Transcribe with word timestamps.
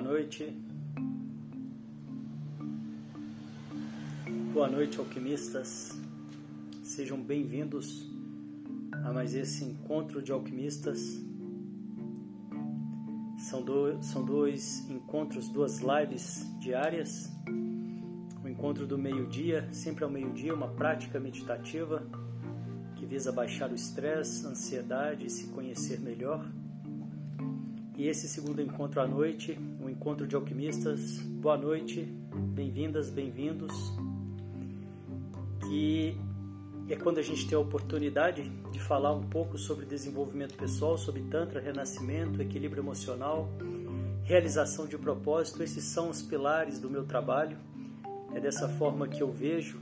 Boa 0.00 0.12
noite. 0.12 0.56
Boa 4.54 4.66
noite, 4.66 4.98
alquimistas. 4.98 5.92
Sejam 6.82 7.20
bem-vindos 7.20 8.10
a 8.92 9.12
mais 9.12 9.34
esse 9.34 9.62
encontro 9.62 10.22
de 10.22 10.32
alquimistas. 10.32 11.20
São, 13.40 13.62
do, 13.62 14.02
são 14.02 14.24
dois 14.24 14.88
encontros, 14.88 15.50
duas 15.50 15.80
lives 15.80 16.46
diárias. 16.60 17.30
O 18.42 18.48
encontro 18.48 18.86
do 18.86 18.96
meio-dia, 18.96 19.68
sempre 19.70 20.02
ao 20.02 20.08
meio-dia, 20.08 20.54
uma 20.54 20.68
prática 20.68 21.20
meditativa 21.20 22.02
que 22.96 23.04
visa 23.04 23.30
baixar 23.30 23.70
o 23.70 23.74
estresse, 23.74 24.46
ansiedade 24.46 25.26
e 25.26 25.30
se 25.30 25.48
conhecer 25.48 26.00
melhor. 26.00 26.50
E 28.00 28.08
esse 28.08 28.26
segundo 28.26 28.62
encontro 28.62 28.98
à 29.02 29.06
noite, 29.06 29.60
um 29.78 29.86
encontro 29.86 30.26
de 30.26 30.34
alquimistas. 30.34 31.18
Boa 31.18 31.58
noite, 31.58 32.00
bem-vindas, 32.54 33.10
bem-vindos. 33.10 33.92
Que 35.68 36.16
é 36.88 36.96
quando 36.96 37.18
a 37.18 37.22
gente 37.22 37.46
tem 37.46 37.58
a 37.58 37.60
oportunidade 37.60 38.50
de 38.72 38.80
falar 38.80 39.12
um 39.12 39.28
pouco 39.28 39.58
sobre 39.58 39.84
desenvolvimento 39.84 40.56
pessoal, 40.56 40.96
sobre 40.96 41.20
Tantra, 41.24 41.60
renascimento, 41.60 42.40
equilíbrio 42.40 42.80
emocional, 42.80 43.50
realização 44.24 44.86
de 44.86 44.96
propósito. 44.96 45.62
Esses 45.62 45.84
são 45.84 46.08
os 46.08 46.22
pilares 46.22 46.78
do 46.78 46.88
meu 46.88 47.04
trabalho. 47.04 47.58
É 48.34 48.40
dessa 48.40 48.66
forma 48.66 49.08
que 49.08 49.22
eu 49.22 49.30
vejo, 49.30 49.78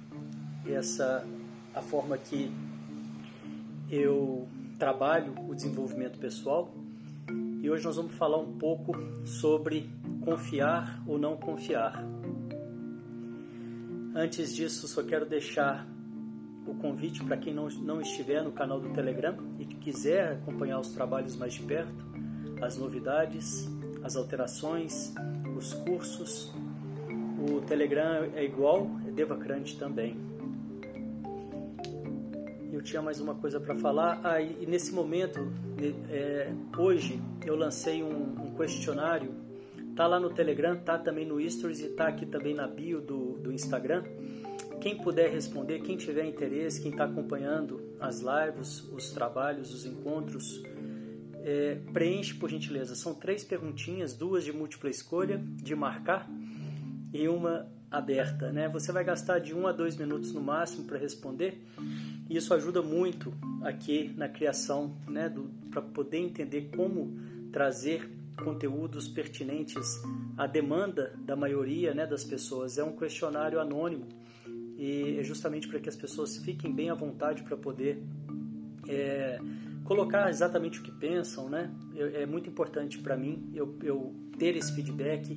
essa 0.66 1.24
a 1.72 1.80
forma 1.80 2.18
que 2.18 2.50
eu 3.88 4.48
trabalho 4.76 5.34
o 5.48 5.54
desenvolvimento 5.54 6.18
pessoal. 6.18 6.74
E 7.68 7.70
hoje 7.70 7.84
nós 7.84 7.96
vamos 7.96 8.14
falar 8.14 8.38
um 8.38 8.56
pouco 8.56 8.94
sobre 9.26 9.90
confiar 10.22 11.02
ou 11.06 11.18
não 11.18 11.36
confiar. 11.36 12.02
Antes 14.14 14.56
disso, 14.56 14.88
só 14.88 15.02
quero 15.02 15.26
deixar 15.26 15.86
o 16.66 16.74
convite 16.76 17.22
para 17.22 17.36
quem 17.36 17.52
não, 17.52 17.68
não 17.68 18.00
estiver 18.00 18.42
no 18.42 18.52
canal 18.52 18.80
do 18.80 18.88
Telegram 18.94 19.36
e 19.58 19.66
quiser 19.66 20.32
acompanhar 20.32 20.80
os 20.80 20.94
trabalhos 20.94 21.36
mais 21.36 21.52
de 21.52 21.62
perto, 21.62 21.92
as 22.62 22.78
novidades, 22.78 23.68
as 24.02 24.16
alterações, 24.16 25.12
os 25.54 25.74
cursos. 25.74 26.50
O 27.50 27.60
Telegram 27.66 28.30
é 28.34 28.46
igual, 28.46 28.90
é 29.06 29.10
Devacrante 29.10 29.76
também. 29.76 30.16
Eu 32.78 32.82
tinha 32.84 33.02
mais 33.02 33.20
uma 33.20 33.34
coisa 33.34 33.58
para 33.58 33.74
falar. 33.74 34.20
Ah, 34.22 34.40
e 34.40 34.64
nesse 34.64 34.92
momento, 34.92 35.40
é, 36.08 36.52
hoje, 36.78 37.20
eu 37.44 37.56
lancei 37.56 38.04
um, 38.04 38.40
um, 38.40 38.54
questionário. 38.54 39.34
Tá 39.96 40.06
lá 40.06 40.20
no 40.20 40.30
Telegram, 40.30 40.76
tá 40.76 40.96
também 40.96 41.26
no 41.26 41.40
Stories 41.50 41.80
e 41.80 41.88
tá 41.88 42.06
aqui 42.06 42.24
também 42.24 42.54
na 42.54 42.68
bio 42.68 43.00
do, 43.00 43.32
do 43.38 43.52
Instagram 43.52 44.04
quem 44.80 44.96
puder 44.96 45.28
responder, 45.28 45.80
quem 45.80 45.96
tiver 45.96 46.24
interesse, 46.24 46.80
quem 46.80 46.92
está 46.92 47.02
acompanhando 47.02 47.82
as 47.98 48.20
lives, 48.20 48.88
os 48.92 49.10
trabalhos, 49.10 49.74
os 49.74 49.84
encontros, 49.84 50.62
é, 51.42 51.80
preenche 51.92 52.32
por 52.34 52.48
gentileza. 52.48 52.94
São 52.94 53.12
três 53.12 53.42
perguntinhas, 53.42 54.14
duas 54.14 54.44
de 54.44 54.52
múltipla 54.52 54.88
escolha, 54.88 55.42
de 55.56 55.74
marcar 55.74 56.30
e 57.12 57.26
uma 57.26 57.66
aberta. 57.90 58.52
Né? 58.52 58.68
Você 58.68 58.92
vai 58.92 59.02
gastar 59.02 59.40
de 59.40 59.52
um 59.52 59.66
a 59.66 59.72
dois 59.72 59.96
minutos 59.96 60.32
no 60.32 60.40
máximo 60.40 60.84
para 60.84 60.96
responder. 60.96 61.60
E 62.28 62.36
isso 62.36 62.52
ajuda 62.52 62.82
muito 62.82 63.32
aqui 63.62 64.12
na 64.16 64.28
criação, 64.28 64.96
né, 65.08 65.32
para 65.70 65.80
poder 65.80 66.18
entender 66.18 66.70
como 66.76 67.16
trazer 67.50 68.10
conteúdos 68.42 69.08
pertinentes 69.08 70.00
à 70.36 70.46
demanda 70.46 71.14
da 71.24 71.34
maioria 71.34 71.94
né, 71.94 72.06
das 72.06 72.24
pessoas. 72.24 72.78
É 72.78 72.84
um 72.84 72.96
questionário 72.96 73.58
anônimo 73.58 74.06
e 74.76 75.18
é 75.18 75.24
justamente 75.24 75.66
para 75.66 75.80
que 75.80 75.88
as 75.88 75.96
pessoas 75.96 76.36
fiquem 76.36 76.72
bem 76.72 76.90
à 76.90 76.94
vontade 76.94 77.42
para 77.42 77.56
poder 77.56 78.00
é, 78.88 79.40
colocar 79.84 80.28
exatamente 80.28 80.78
o 80.78 80.82
que 80.82 80.92
pensam, 80.92 81.48
né? 81.48 81.70
É, 81.96 82.24
muito 82.26 82.48
importante 82.48 82.98
para 82.98 83.16
mim 83.16 83.50
eu, 83.54 83.76
eu, 83.82 84.14
ter 84.38 84.56
esse 84.56 84.72
feedback, 84.72 85.36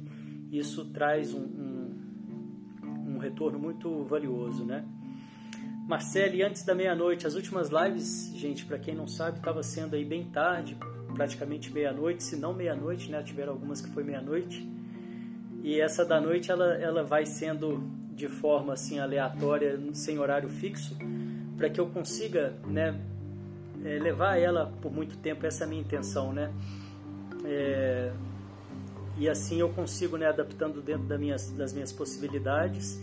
isso 0.52 0.86
traz 0.92 1.34
um, 1.34 1.42
um, 1.42 3.16
um 3.16 3.18
retorno 3.18 3.58
muito 3.58 4.04
valioso, 4.04 4.64
né? 4.64 4.86
Marcele, 5.92 6.42
antes 6.42 6.64
da 6.64 6.74
meia-noite, 6.74 7.28
as 7.28 7.36
últimas 7.36 7.68
lives, 7.68 8.32
gente, 8.34 8.64
para 8.64 8.80
quem 8.80 8.96
não 8.96 9.10
sabe, 9.10 9.40
estava 9.40 9.62
sendo 9.62 9.94
aí 9.94 10.06
bem 10.06 10.24
tarde, 10.24 10.78
praticamente 11.14 11.70
meia-noite, 11.70 12.24
se 12.24 12.38
não 12.38 12.54
meia-noite, 12.54 13.12
né? 13.12 13.22
Tiveram 13.22 13.52
algumas 13.52 13.82
que 13.82 13.90
foi 13.90 14.02
meia-noite. 14.02 14.66
E 15.62 15.82
essa 15.82 16.06
da 16.06 16.22
noite 16.22 16.50
ela, 16.50 16.76
ela 16.76 17.04
vai 17.04 17.26
sendo 17.26 17.84
de 18.14 18.30
forma 18.30 18.72
assim 18.72 19.00
aleatória, 19.00 19.78
sem 19.92 20.18
horário 20.18 20.48
fixo, 20.48 20.98
para 21.58 21.70
que 21.70 21.78
eu 21.78 21.88
consiga, 21.88 22.56
né, 22.66 22.98
é, 23.84 24.00
levar 24.00 24.38
ela 24.38 24.72
por 24.82 24.94
muito 24.94 25.18
tempo. 25.18 25.46
Essa 25.46 25.66
é 25.66 25.68
a 25.68 25.70
minha 25.70 25.82
intenção, 25.82 26.32
né? 26.32 26.54
É, 27.44 28.14
e 29.18 29.28
assim 29.28 29.60
eu 29.60 29.68
consigo, 29.68 30.16
né, 30.16 30.28
adaptando 30.28 30.82
dentro 30.82 31.04
das 31.04 31.20
minhas, 31.20 31.52
das 31.52 31.74
minhas 31.74 31.92
possibilidades. 31.92 32.98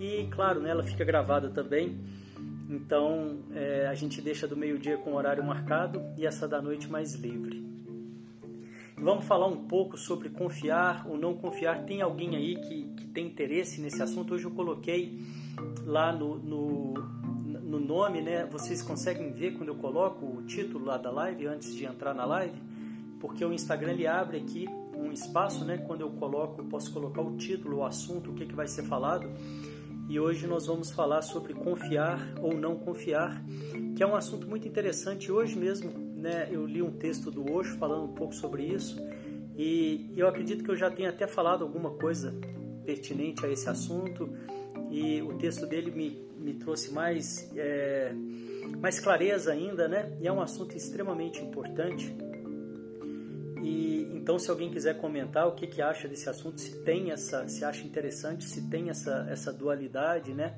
E 0.00 0.26
claro, 0.26 0.58
né, 0.58 0.70
ela 0.70 0.82
fica 0.82 1.04
gravada 1.04 1.48
também. 1.48 2.00
Então 2.72 3.40
é, 3.54 3.86
a 3.86 3.94
gente 3.94 4.22
deixa 4.22 4.48
do 4.48 4.56
meio-dia 4.56 4.96
com 4.96 5.12
horário 5.12 5.44
marcado 5.44 6.02
e 6.16 6.26
essa 6.26 6.48
da 6.48 6.62
noite 6.62 6.90
mais 6.90 7.14
livre. 7.14 7.62
Vamos 8.96 9.26
falar 9.26 9.46
um 9.46 9.66
pouco 9.66 9.98
sobre 9.98 10.30
confiar 10.30 11.06
ou 11.06 11.18
não 11.18 11.34
confiar. 11.34 11.84
Tem 11.84 12.00
alguém 12.00 12.34
aí 12.34 12.56
que, 12.56 12.84
que 12.96 13.06
tem 13.08 13.26
interesse 13.26 13.78
nesse 13.78 14.02
assunto? 14.02 14.32
Hoje 14.32 14.44
eu 14.44 14.52
coloquei 14.52 15.20
lá 15.84 16.12
no, 16.12 16.38
no, 16.38 16.94
no 16.94 17.78
nome, 17.78 18.22
né? 18.22 18.46
Vocês 18.46 18.80
conseguem 18.80 19.32
ver 19.32 19.58
quando 19.58 19.68
eu 19.68 19.74
coloco 19.74 20.24
o 20.24 20.42
título 20.44 20.86
lá 20.86 20.96
da 20.96 21.10
live 21.10 21.46
antes 21.48 21.74
de 21.74 21.84
entrar 21.84 22.14
na 22.14 22.24
live? 22.24 22.58
Porque 23.20 23.44
o 23.44 23.52
Instagram 23.52 23.92
ele 23.92 24.06
abre 24.06 24.38
aqui 24.38 24.66
um 24.96 25.12
espaço, 25.12 25.62
né? 25.64 25.76
Quando 25.76 26.00
eu 26.00 26.10
coloco, 26.10 26.64
posso 26.64 26.90
colocar 26.90 27.20
o 27.20 27.36
título, 27.36 27.78
o 27.78 27.84
assunto, 27.84 28.30
o 28.30 28.34
que, 28.34 28.46
que 28.46 28.54
vai 28.54 28.66
ser 28.66 28.84
falado. 28.84 29.28
E 30.08 30.20
hoje 30.20 30.46
nós 30.46 30.66
vamos 30.66 30.90
falar 30.90 31.22
sobre 31.22 31.54
confiar 31.54 32.34
ou 32.40 32.54
não 32.54 32.76
confiar, 32.76 33.42
que 33.96 34.02
é 34.02 34.06
um 34.06 34.14
assunto 34.14 34.46
muito 34.46 34.66
interessante. 34.68 35.30
Hoje 35.30 35.58
mesmo 35.58 35.90
né, 36.16 36.48
eu 36.50 36.66
li 36.66 36.82
um 36.82 36.92
texto 36.92 37.30
do 37.30 37.52
Osho 37.52 37.76
falando 37.78 38.04
um 38.04 38.14
pouco 38.14 38.34
sobre 38.34 38.64
isso 38.64 38.96
e 39.56 40.12
eu 40.16 40.28
acredito 40.28 40.62
que 40.64 40.70
eu 40.70 40.76
já 40.76 40.90
tenha 40.90 41.10
até 41.10 41.26
falado 41.26 41.62
alguma 41.62 41.90
coisa 41.90 42.34
pertinente 42.84 43.44
a 43.44 43.50
esse 43.50 43.68
assunto 43.68 44.28
e 44.90 45.22
o 45.22 45.34
texto 45.38 45.66
dele 45.66 45.90
me, 45.90 46.26
me 46.38 46.54
trouxe 46.54 46.92
mais, 46.92 47.50
é, 47.56 48.12
mais 48.80 49.00
clareza 49.00 49.52
ainda, 49.52 49.88
né? 49.88 50.12
E 50.20 50.28
é 50.28 50.32
um 50.32 50.40
assunto 50.40 50.76
extremamente 50.76 51.40
importante. 51.40 52.14
Então, 54.22 54.38
se 54.38 54.48
alguém 54.50 54.70
quiser 54.70 54.96
comentar 54.98 55.46
o 55.48 55.52
que, 55.52 55.66
que 55.66 55.82
acha 55.82 56.08
desse 56.08 56.28
assunto, 56.28 56.60
se 56.60 56.78
tem 56.82 57.10
essa, 57.10 57.46
se 57.48 57.64
acha 57.64 57.84
interessante, 57.84 58.44
se 58.44 58.62
tem 58.68 58.88
essa, 58.88 59.26
essa 59.28 59.52
dualidade, 59.52 60.32
né? 60.32 60.54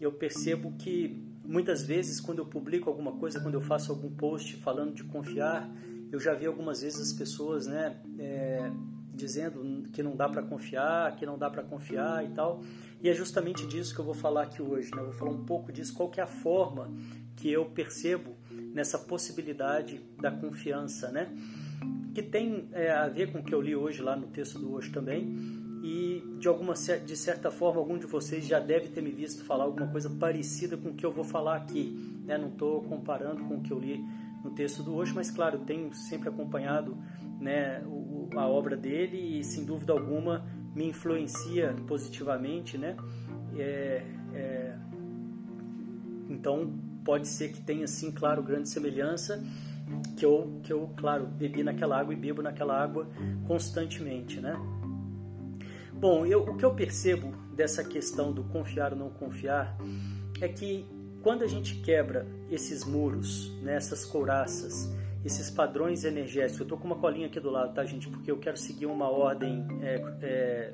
Eu 0.00 0.12
percebo 0.12 0.72
que 0.76 1.34
Muitas 1.44 1.82
vezes, 1.82 2.20
quando 2.20 2.38
eu 2.38 2.46
publico 2.46 2.88
alguma 2.88 3.12
coisa, 3.12 3.38
quando 3.38 3.54
eu 3.54 3.60
faço 3.60 3.92
algum 3.92 4.10
post 4.10 4.56
falando 4.56 4.94
de 4.94 5.04
confiar, 5.04 5.70
eu 6.10 6.18
já 6.18 6.32
vi 6.32 6.46
algumas 6.46 6.80
vezes 6.80 6.98
as 6.98 7.12
pessoas, 7.12 7.66
né, 7.66 8.00
é, 8.18 8.70
dizendo 9.12 9.86
que 9.92 10.02
não 10.02 10.16
dá 10.16 10.26
para 10.26 10.42
confiar, 10.42 11.14
que 11.16 11.26
não 11.26 11.36
dá 11.36 11.50
para 11.50 11.62
confiar 11.62 12.24
e 12.24 12.30
tal. 12.30 12.62
E 13.02 13.10
é 13.10 13.12
justamente 13.12 13.66
disso 13.66 13.94
que 13.94 14.00
eu 14.00 14.04
vou 14.06 14.14
falar 14.14 14.44
aqui 14.44 14.62
hoje, 14.62 14.90
né? 14.94 15.02
Eu 15.02 15.06
vou 15.06 15.12
falar 15.12 15.32
um 15.32 15.44
pouco 15.44 15.70
disso, 15.70 15.92
qual 15.92 16.08
que 16.08 16.18
é 16.18 16.22
a 16.22 16.26
forma 16.26 16.90
que 17.36 17.52
eu 17.52 17.66
percebo 17.66 18.34
nessa 18.50 18.98
possibilidade 18.98 20.00
da 20.18 20.30
confiança, 20.30 21.10
né? 21.10 21.30
Que 22.14 22.22
tem 22.22 22.68
é, 22.72 22.92
a 22.92 23.08
ver 23.08 23.32
com 23.32 23.40
o 23.40 23.42
que 23.42 23.54
eu 23.54 23.60
li 23.60 23.74
hoje 23.74 24.00
lá 24.00 24.14
no 24.16 24.28
texto 24.28 24.58
do 24.58 24.72
hoje 24.72 24.90
também, 24.90 25.36
e 25.82 26.22
de 26.38 26.48
alguma 26.48 26.72
de 26.72 27.16
certa 27.16 27.50
forma 27.50 27.78
algum 27.78 27.98
de 27.98 28.06
vocês 28.06 28.46
já 28.46 28.58
deve 28.58 28.88
ter 28.88 29.02
me 29.02 29.10
visto 29.10 29.44
falar 29.44 29.64
alguma 29.64 29.88
coisa 29.88 30.08
parecida 30.08 30.78
com 30.78 30.88
o 30.88 30.94
que 30.94 31.04
eu 31.04 31.12
vou 31.12 31.24
falar 31.24 31.56
aqui. 31.56 31.94
Né? 32.24 32.38
Não 32.38 32.48
estou 32.48 32.82
comparando 32.84 33.44
com 33.44 33.56
o 33.56 33.60
que 33.60 33.70
eu 33.70 33.78
li 33.78 34.02
no 34.42 34.50
texto 34.52 34.82
do 34.82 34.94
hoje, 34.94 35.12
mas 35.14 35.30
claro, 35.30 35.58
tenho 35.58 35.92
sempre 35.92 36.28
acompanhado 36.28 36.96
né, 37.38 37.82
o, 37.86 38.30
a 38.34 38.46
obra 38.46 38.76
dele 38.76 39.38
e 39.38 39.44
sem 39.44 39.64
dúvida 39.64 39.92
alguma 39.92 40.46
me 40.74 40.86
influencia 40.86 41.74
positivamente, 41.86 42.78
né? 42.78 42.96
É, 43.56 44.02
é, 44.34 44.76
então 46.28 46.72
pode 47.04 47.28
ser 47.28 47.52
que 47.52 47.60
tenha 47.60 47.86
sim, 47.86 48.10
claro, 48.10 48.42
grande 48.42 48.68
semelhança 48.68 49.42
que 50.16 50.24
eu, 50.24 50.60
que 50.62 50.72
eu, 50.72 50.90
claro, 50.96 51.26
bebi 51.26 51.62
naquela 51.62 51.98
água 51.98 52.12
e 52.12 52.16
bebo 52.16 52.42
naquela 52.42 52.80
água 52.80 53.08
constantemente, 53.46 54.40
né? 54.40 54.54
Bom, 55.92 56.26
eu, 56.26 56.42
o 56.42 56.56
que 56.56 56.64
eu 56.64 56.74
percebo 56.74 57.32
dessa 57.54 57.84
questão 57.84 58.32
do 58.32 58.44
confiar 58.44 58.92
ou 58.92 58.98
não 58.98 59.10
confiar 59.10 59.76
é 60.40 60.48
que 60.48 60.86
quando 61.22 61.42
a 61.42 61.46
gente 61.46 61.76
quebra 61.76 62.26
esses 62.50 62.84
muros, 62.84 63.50
né, 63.62 63.76
essas 63.76 64.04
couraças, 64.04 64.92
esses 65.24 65.50
padrões 65.50 66.04
energéticos. 66.04 66.60
Eu 66.60 66.64
estou 66.64 66.78
com 66.78 66.86
uma 66.86 66.96
colinha 66.96 67.26
aqui 67.26 67.40
do 67.40 67.50
lado, 67.50 67.72
tá, 67.72 67.84
gente? 67.84 68.08
Porque 68.08 68.30
eu 68.30 68.36
quero 68.36 68.56
seguir 68.56 68.86
uma 68.86 69.08
ordem, 69.08 69.66
é, 69.80 69.94
é, 70.20 70.72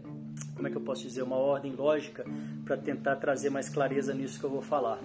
como 0.57 0.67
é 0.67 0.71
que 0.71 0.77
eu 0.77 0.81
posso 0.81 1.03
dizer, 1.03 1.23
uma 1.23 1.37
ordem 1.37 1.73
lógica 1.73 2.25
para 2.65 2.77
tentar 2.77 3.17
trazer 3.17 3.51
mais 3.51 3.69
clareza 3.69 4.13
nisso 4.13 4.41
que 4.41 4.45
eu 4.45 4.51
vou 4.51 4.63
falar. 4.63 4.99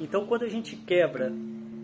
Então, 0.00 0.26
quando 0.26 0.44
a 0.44 0.48
gente 0.48 0.76
quebra 0.76 1.32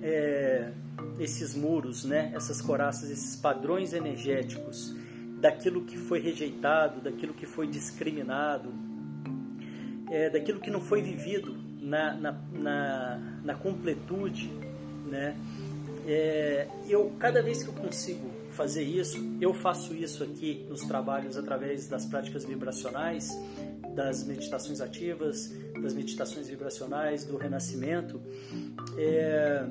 é, 0.02 0.72
esses 1.18 1.54
muros, 1.54 2.04
né, 2.04 2.32
essas 2.34 2.60
coraças, 2.60 3.10
esses 3.10 3.36
padrões 3.36 3.92
energéticos 3.92 4.94
daquilo 5.40 5.84
que 5.84 5.96
foi 5.96 6.20
rejeitado, 6.20 7.00
daquilo 7.00 7.32
que 7.34 7.46
foi 7.46 7.66
discriminado, 7.66 8.72
é, 10.10 10.28
daquilo 10.28 10.60
que 10.60 10.70
não 10.70 10.80
foi 10.80 11.02
vivido 11.02 11.56
na, 11.80 12.14
na, 12.14 12.32
na, 12.52 13.40
na 13.42 13.54
completude, 13.54 14.50
né? 15.06 15.36
É, 16.06 16.66
eu 16.88 17.12
cada 17.18 17.40
vez 17.42 17.62
que 17.62 17.68
eu 17.68 17.74
consigo 17.74 18.28
fazer 18.50 18.82
isso, 18.82 19.18
eu 19.40 19.54
faço 19.54 19.94
isso 19.94 20.22
aqui 20.22 20.66
nos 20.68 20.82
trabalhos 20.82 21.36
através 21.36 21.88
das 21.88 22.04
práticas 22.04 22.44
vibracionais, 22.44 23.30
das 23.94 24.24
meditações 24.24 24.80
ativas, 24.80 25.52
das 25.80 25.94
meditações 25.94 26.48
vibracionais, 26.48 27.24
do 27.24 27.36
renascimento. 27.36 28.20
É, 28.98 29.64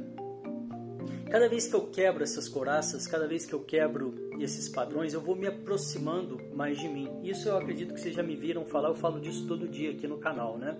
Cada 1.30 1.48
vez 1.48 1.68
que 1.68 1.74
eu 1.74 1.88
quebro 1.88 2.24
essas 2.24 2.50
coraças, 2.50 3.07
cada 3.07 3.27
vez 3.27 3.45
que 3.45 3.53
eu 3.53 3.62
quebro 3.62 4.13
esses 4.39 4.68
padrões, 4.68 5.13
eu 5.13 5.21
vou 5.21 5.36
me 5.36 5.48
aproximando 5.48 6.39
mais 6.53 6.77
de 6.77 6.88
mim. 6.88 7.09
Isso 7.24 7.48
eu 7.48 7.57
acredito 7.57 7.94
que 7.94 8.01
vocês 8.01 8.13
já 8.13 8.21
me 8.21 8.36
viram 8.36 8.65
falar, 8.65 8.89
eu 8.89 8.95
falo 8.95 9.19
disso 9.19 9.48
todo 9.48 9.68
dia 9.68 9.92
aqui 9.92 10.07
no 10.07 10.18
canal, 10.18 10.57
né? 10.57 10.77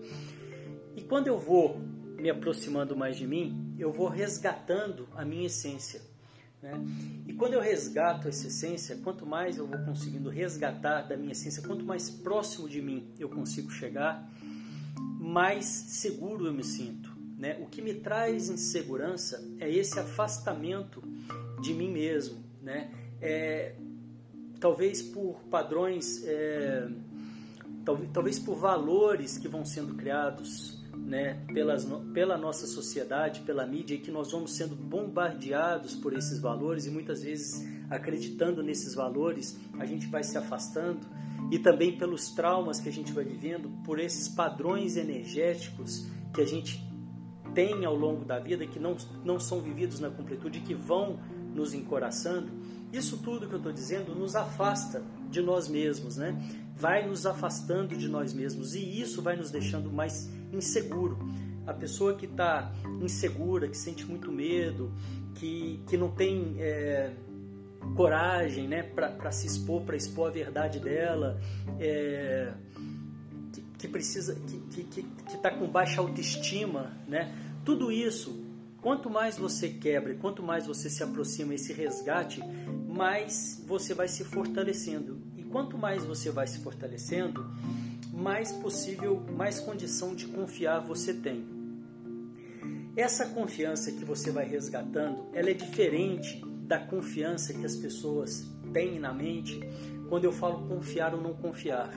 E 0.96 1.02
quando 1.02 1.28
eu 1.28 1.38
vou 1.38 1.80
me 2.18 2.30
aproximando 2.30 2.96
mais 2.96 3.16
de 3.16 3.26
mim, 3.26 3.74
eu 3.80 3.92
vou 3.92 4.08
resgatando 4.08 5.08
a 5.16 5.24
minha 5.24 5.48
essência. 5.48 6.02
Né? 6.62 6.74
E 7.26 7.34
quando 7.34 7.54
eu 7.54 7.62
resgato 7.62 8.28
essa 8.28 8.48
essência, 8.48 8.98
quanto 8.98 9.26
mais 9.26 9.58
eu 9.58 9.66
vou 9.66 9.80
conseguindo 9.80 10.30
resgatar 10.30 11.02
da 11.02 11.18
minha 11.18 11.32
essência, 11.32 11.64
quanto 11.64 11.84
mais 11.84 12.10
próximo 12.10 12.70
de 12.70 12.82
mim 12.82 13.08
eu 13.18 13.30
consigo 13.30 13.72
chegar, 13.72 14.30
mais 15.20 15.66
seguro 15.66 16.46
eu 16.46 16.54
me 16.54 16.64
sinto 16.64 17.11
né? 17.42 17.58
O 17.60 17.66
que 17.66 17.82
me 17.82 17.96
traz 17.96 18.50
insegurança 18.50 19.44
é 19.60 19.68
esse 19.68 20.00
afastamento 20.00 21.04
de 21.60 21.74
mim 21.74 21.92
mesmo. 21.92 22.38
Né? 22.62 22.92
É, 23.20 23.74
talvez 24.60 25.02
por 25.02 25.40
padrões, 25.50 26.24
é, 26.24 26.88
talvez, 27.84 28.12
talvez 28.14 28.40
por 28.40 28.56
valores 28.58 29.40
que 29.40 29.48
vão 29.48 29.66
sendo 29.66 29.96
criados 29.96 30.80
né, 30.96 31.44
pelas, 31.52 31.84
pela 32.14 32.38
nossa 32.38 32.68
sociedade, 32.68 33.42
pela 33.42 33.66
mídia, 33.66 33.96
e 33.96 33.98
que 33.98 34.12
nós 34.12 34.32
vamos 34.32 34.56
sendo 34.56 34.76
bombardeados 34.76 35.96
por 35.96 36.14
esses 36.14 36.40
valores 36.40 36.86
e 36.86 36.92
muitas 36.92 37.24
vezes 37.24 37.68
acreditando 37.90 38.62
nesses 38.62 38.94
valores, 38.94 39.58
a 39.80 39.86
gente 39.88 40.06
vai 40.06 40.24
se 40.24 40.38
afastando 40.38 41.00
e 41.50 41.58
também 41.58 41.98
pelos 41.98 42.30
traumas 42.30 42.80
que 42.80 42.88
a 42.88 42.92
gente 42.92 43.12
vai 43.12 43.26
vivendo, 43.26 43.68
por 43.84 44.00
esses 44.00 44.28
padrões 44.30 44.96
energéticos 44.96 46.06
que 46.36 46.40
a 46.40 46.46
gente 46.46 46.91
tem 47.54 47.86
ao 47.86 47.96
longo 47.96 48.26
da 48.26 48.40
vida, 48.40 48.66
que 48.66 48.80
não, 48.80 48.96
não 49.24 49.40
são 49.40 49.62
vividos 49.62 50.00
na 50.00 50.10
completude, 50.10 50.62
que 50.62 50.74
vão 50.74 51.20
nos 51.54 51.74
encoraçando, 51.74 52.50
isso 52.92 53.18
tudo 53.18 53.48
que 53.48 53.54
eu 53.54 53.58
estou 53.58 53.72
dizendo 53.72 54.14
nos 54.14 54.36
afasta 54.36 55.02
de 55.30 55.42
nós 55.42 55.68
mesmos, 55.70 56.18
né? 56.18 56.38
Vai 56.76 57.08
nos 57.08 57.26
afastando 57.26 57.96
de 57.96 58.08
nós 58.08 58.34
mesmos 58.34 58.76
e 58.76 59.02
isso 59.02 59.22
vai 59.22 59.36
nos 59.36 59.50
deixando 59.50 59.92
mais 59.92 60.30
inseguro. 60.52 61.18
A 61.66 61.74
pessoa 61.74 62.16
que 62.16 62.26
está 62.26 62.74
insegura, 63.02 63.68
que 63.68 63.78
sente 63.78 64.06
muito 64.06 64.32
medo, 64.32 64.92
que, 65.36 65.82
que 65.88 65.96
não 65.96 66.12
tem 66.12 66.56
é, 66.60 67.14
coragem 67.96 68.68
né, 68.68 68.84
para 68.84 69.32
se 69.32 69.48
expor, 69.48 69.84
para 69.84 69.96
expor 69.96 70.30
a 70.30 70.32
verdade 70.32 70.80
dela, 70.80 71.40
é, 71.80 72.52
que 73.82 73.88
precisa, 73.88 74.36
que 74.36 74.84
que 74.84 75.04
que 75.04 75.36
está 75.36 75.50
com 75.50 75.68
baixa 75.68 76.00
autoestima, 76.00 76.96
né? 77.08 77.36
Tudo 77.66 77.92
isso, 77.92 78.46
quanto 78.80 79.10
mais 79.10 79.38
você 79.38 79.70
quebra, 79.70 80.14
quanto 80.16 80.44
mais 80.44 80.68
você 80.68 80.90
se 80.90 81.04
aproxima 81.04 81.56
e 81.56 81.58
se 81.58 81.74
resgate, 81.74 82.42
mais 82.88 83.64
você 83.68 83.94
vai 83.96 84.08
se 84.08 84.24
fortalecendo. 84.24 85.20
E 85.36 85.44
quanto 85.44 85.78
mais 85.78 86.06
você 86.06 86.30
vai 86.30 86.46
se 86.46 86.60
fortalecendo, 86.60 87.50
mais 88.14 88.52
possível, 88.52 89.20
mais 89.36 89.60
condição 89.60 90.14
de 90.14 90.28
confiar 90.28 90.80
você 90.80 91.14
tem. 91.14 91.44
Essa 92.96 93.26
confiança 93.30 93.92
que 93.92 94.06
você 94.06 94.30
vai 94.30 94.46
resgatando, 94.46 95.26
ela 95.34 95.50
é 95.50 95.54
diferente 95.54 96.44
da 96.68 96.78
confiança 96.78 97.54
que 97.54 97.66
as 97.66 97.76
pessoas 97.76 98.48
têm 98.72 99.00
na 99.00 99.14
mente 99.14 99.60
quando 100.12 100.26
eu 100.26 100.34
falo 100.34 100.68
confiar 100.68 101.16
ou 101.16 101.22
não 101.22 101.34
confiar. 101.34 101.90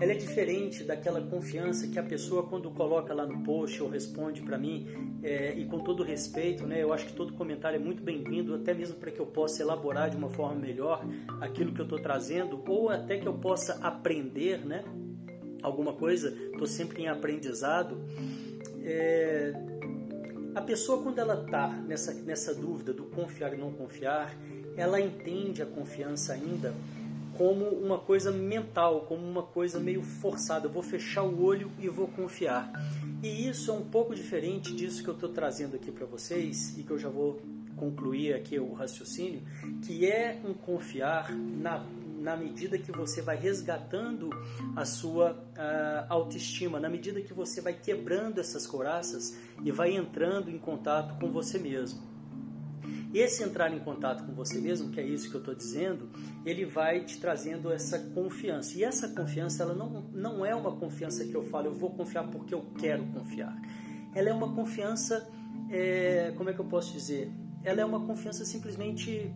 Ela 0.00 0.10
é 0.10 0.16
diferente 0.16 0.82
daquela 0.82 1.20
confiança 1.20 1.86
que 1.86 1.96
a 1.96 2.02
pessoa, 2.02 2.42
quando 2.42 2.68
coloca 2.72 3.14
lá 3.14 3.24
no 3.24 3.44
post 3.44 3.80
ou 3.80 3.88
responde 3.88 4.42
para 4.42 4.58
mim, 4.58 4.88
é, 5.22 5.54
e 5.56 5.64
com 5.66 5.78
todo 5.78 6.02
respeito, 6.02 6.66
né, 6.66 6.82
eu 6.82 6.92
acho 6.92 7.06
que 7.06 7.12
todo 7.12 7.32
comentário 7.34 7.76
é 7.76 7.78
muito 7.78 8.02
bem-vindo, 8.02 8.52
até 8.52 8.74
mesmo 8.74 8.96
para 8.96 9.12
que 9.12 9.20
eu 9.20 9.26
possa 9.26 9.62
elaborar 9.62 10.10
de 10.10 10.16
uma 10.16 10.28
forma 10.28 10.56
melhor 10.56 11.06
aquilo 11.40 11.72
que 11.72 11.80
eu 11.80 11.84
estou 11.84 12.00
trazendo, 12.00 12.60
ou 12.66 12.90
até 12.90 13.16
que 13.16 13.28
eu 13.28 13.34
possa 13.34 13.74
aprender 13.74 14.66
né, 14.66 14.82
alguma 15.62 15.92
coisa, 15.92 16.36
estou 16.50 16.66
sempre 16.66 17.04
em 17.04 17.06
aprendizado. 17.06 17.96
É, 18.82 19.52
a 20.52 20.60
pessoa, 20.60 21.00
quando 21.00 21.20
ela 21.20 21.44
está 21.44 21.68
nessa, 21.68 22.12
nessa 22.12 22.52
dúvida 22.52 22.92
do 22.92 23.04
confiar 23.04 23.54
e 23.54 23.56
não 23.56 23.70
confiar, 23.70 24.36
ela 24.76 25.00
entende 25.00 25.62
a 25.62 25.66
confiança 25.66 26.32
ainda 26.32 26.74
como 27.36 27.64
uma 27.64 27.98
coisa 27.98 28.30
mental, 28.30 29.02
como 29.02 29.26
uma 29.26 29.42
coisa 29.42 29.78
meio 29.80 30.02
forçada. 30.02 30.66
Eu 30.66 30.70
vou 30.70 30.82
fechar 30.82 31.22
o 31.22 31.42
olho 31.42 31.70
e 31.78 31.88
vou 31.88 32.08
confiar. 32.08 32.70
E 33.22 33.48
isso 33.48 33.70
é 33.70 33.74
um 33.74 33.84
pouco 33.84 34.14
diferente 34.14 34.74
disso 34.74 35.02
que 35.02 35.08
eu 35.08 35.14
estou 35.14 35.30
trazendo 35.30 35.76
aqui 35.76 35.90
para 35.90 36.06
vocês 36.06 36.76
e 36.78 36.82
que 36.82 36.90
eu 36.90 36.98
já 36.98 37.08
vou 37.08 37.40
concluir 37.76 38.34
aqui 38.34 38.58
o 38.58 38.72
raciocínio, 38.72 39.42
que 39.84 40.06
é 40.06 40.40
um 40.44 40.54
confiar 40.54 41.32
na, 41.32 41.84
na 42.20 42.36
medida 42.36 42.78
que 42.78 42.92
você 42.92 43.20
vai 43.20 43.36
resgatando 43.36 44.30
a 44.76 44.84
sua 44.84 45.32
uh, 45.32 46.06
autoestima, 46.08 46.78
na 46.78 46.88
medida 46.88 47.20
que 47.20 47.32
você 47.32 47.60
vai 47.60 47.74
quebrando 47.74 48.40
essas 48.40 48.66
coraças 48.66 49.36
e 49.64 49.72
vai 49.72 49.96
entrando 49.96 50.50
em 50.50 50.58
contato 50.58 51.18
com 51.18 51.30
você 51.32 51.58
mesmo. 51.58 52.11
Esse 53.14 53.42
entrar 53.42 53.72
em 53.74 53.78
contato 53.78 54.24
com 54.24 54.32
você 54.32 54.58
mesmo, 54.58 54.90
que 54.90 54.98
é 54.98 55.04
isso 55.04 55.28
que 55.28 55.34
eu 55.34 55.40
estou 55.40 55.54
dizendo, 55.54 56.08
ele 56.46 56.64
vai 56.64 57.04
te 57.04 57.20
trazendo 57.20 57.70
essa 57.70 57.98
confiança. 57.98 58.78
E 58.78 58.84
essa 58.84 59.08
confiança, 59.08 59.62
ela 59.62 59.74
não, 59.74 60.02
não 60.12 60.46
é 60.46 60.54
uma 60.54 60.74
confiança 60.76 61.24
que 61.24 61.34
eu 61.34 61.44
falo, 61.44 61.66
eu 61.66 61.74
vou 61.74 61.90
confiar 61.90 62.26
porque 62.28 62.54
eu 62.54 62.64
quero 62.78 63.04
confiar. 63.06 63.54
Ela 64.14 64.30
é 64.30 64.32
uma 64.32 64.54
confiança, 64.54 65.28
é, 65.70 66.32
como 66.36 66.48
é 66.48 66.54
que 66.54 66.60
eu 66.60 66.64
posso 66.64 66.92
dizer? 66.92 67.30
Ela 67.62 67.82
é 67.82 67.84
uma 67.84 68.00
confiança 68.00 68.44
simplesmente. 68.46 69.30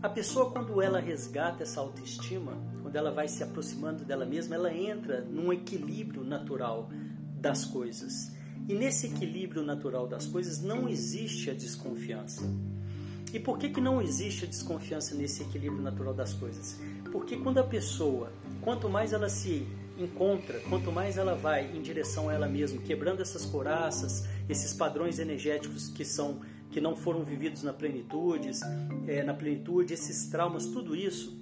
A 0.00 0.08
pessoa, 0.08 0.50
quando 0.52 0.80
ela 0.80 1.00
resgata 1.00 1.62
essa 1.62 1.80
autoestima, 1.80 2.52
quando 2.82 2.94
ela 2.94 3.10
vai 3.10 3.26
se 3.26 3.42
aproximando 3.42 4.04
dela 4.04 4.24
mesma, 4.24 4.54
ela 4.54 4.72
entra 4.72 5.22
num 5.22 5.52
equilíbrio 5.52 6.22
natural 6.22 6.90
das 7.40 7.64
coisas. 7.64 8.32
E 8.68 8.74
nesse 8.74 9.08
equilíbrio 9.08 9.62
natural 9.62 10.06
das 10.06 10.26
coisas 10.26 10.62
não 10.62 10.88
existe 10.88 11.50
a 11.50 11.54
desconfiança. 11.54 12.42
E 13.34 13.40
por 13.40 13.58
que, 13.58 13.68
que 13.68 13.80
não 13.80 14.00
existe 14.00 14.46
desconfiança 14.46 15.12
nesse 15.16 15.42
equilíbrio 15.42 15.82
natural 15.82 16.14
das 16.14 16.32
coisas? 16.32 16.80
Porque 17.10 17.36
quando 17.36 17.58
a 17.58 17.64
pessoa, 17.64 18.32
quanto 18.60 18.88
mais 18.88 19.12
ela 19.12 19.28
se 19.28 19.66
encontra, 19.98 20.60
quanto 20.68 20.92
mais 20.92 21.18
ela 21.18 21.34
vai 21.34 21.68
em 21.76 21.82
direção 21.82 22.28
a 22.28 22.32
ela 22.32 22.46
mesma, 22.46 22.80
quebrando 22.80 23.20
essas 23.22 23.44
coraças, 23.44 24.28
esses 24.48 24.72
padrões 24.72 25.18
energéticos 25.18 25.88
que 25.88 26.04
são 26.04 26.42
que 26.70 26.80
não 26.80 26.94
foram 26.94 27.24
vividos 27.24 27.64
na 27.64 27.72
plenitude, 27.72 28.50
é, 29.08 29.22
na 29.24 29.34
plenitude, 29.34 29.94
esses 29.94 30.28
traumas, 30.28 30.66
tudo 30.66 30.94
isso, 30.94 31.36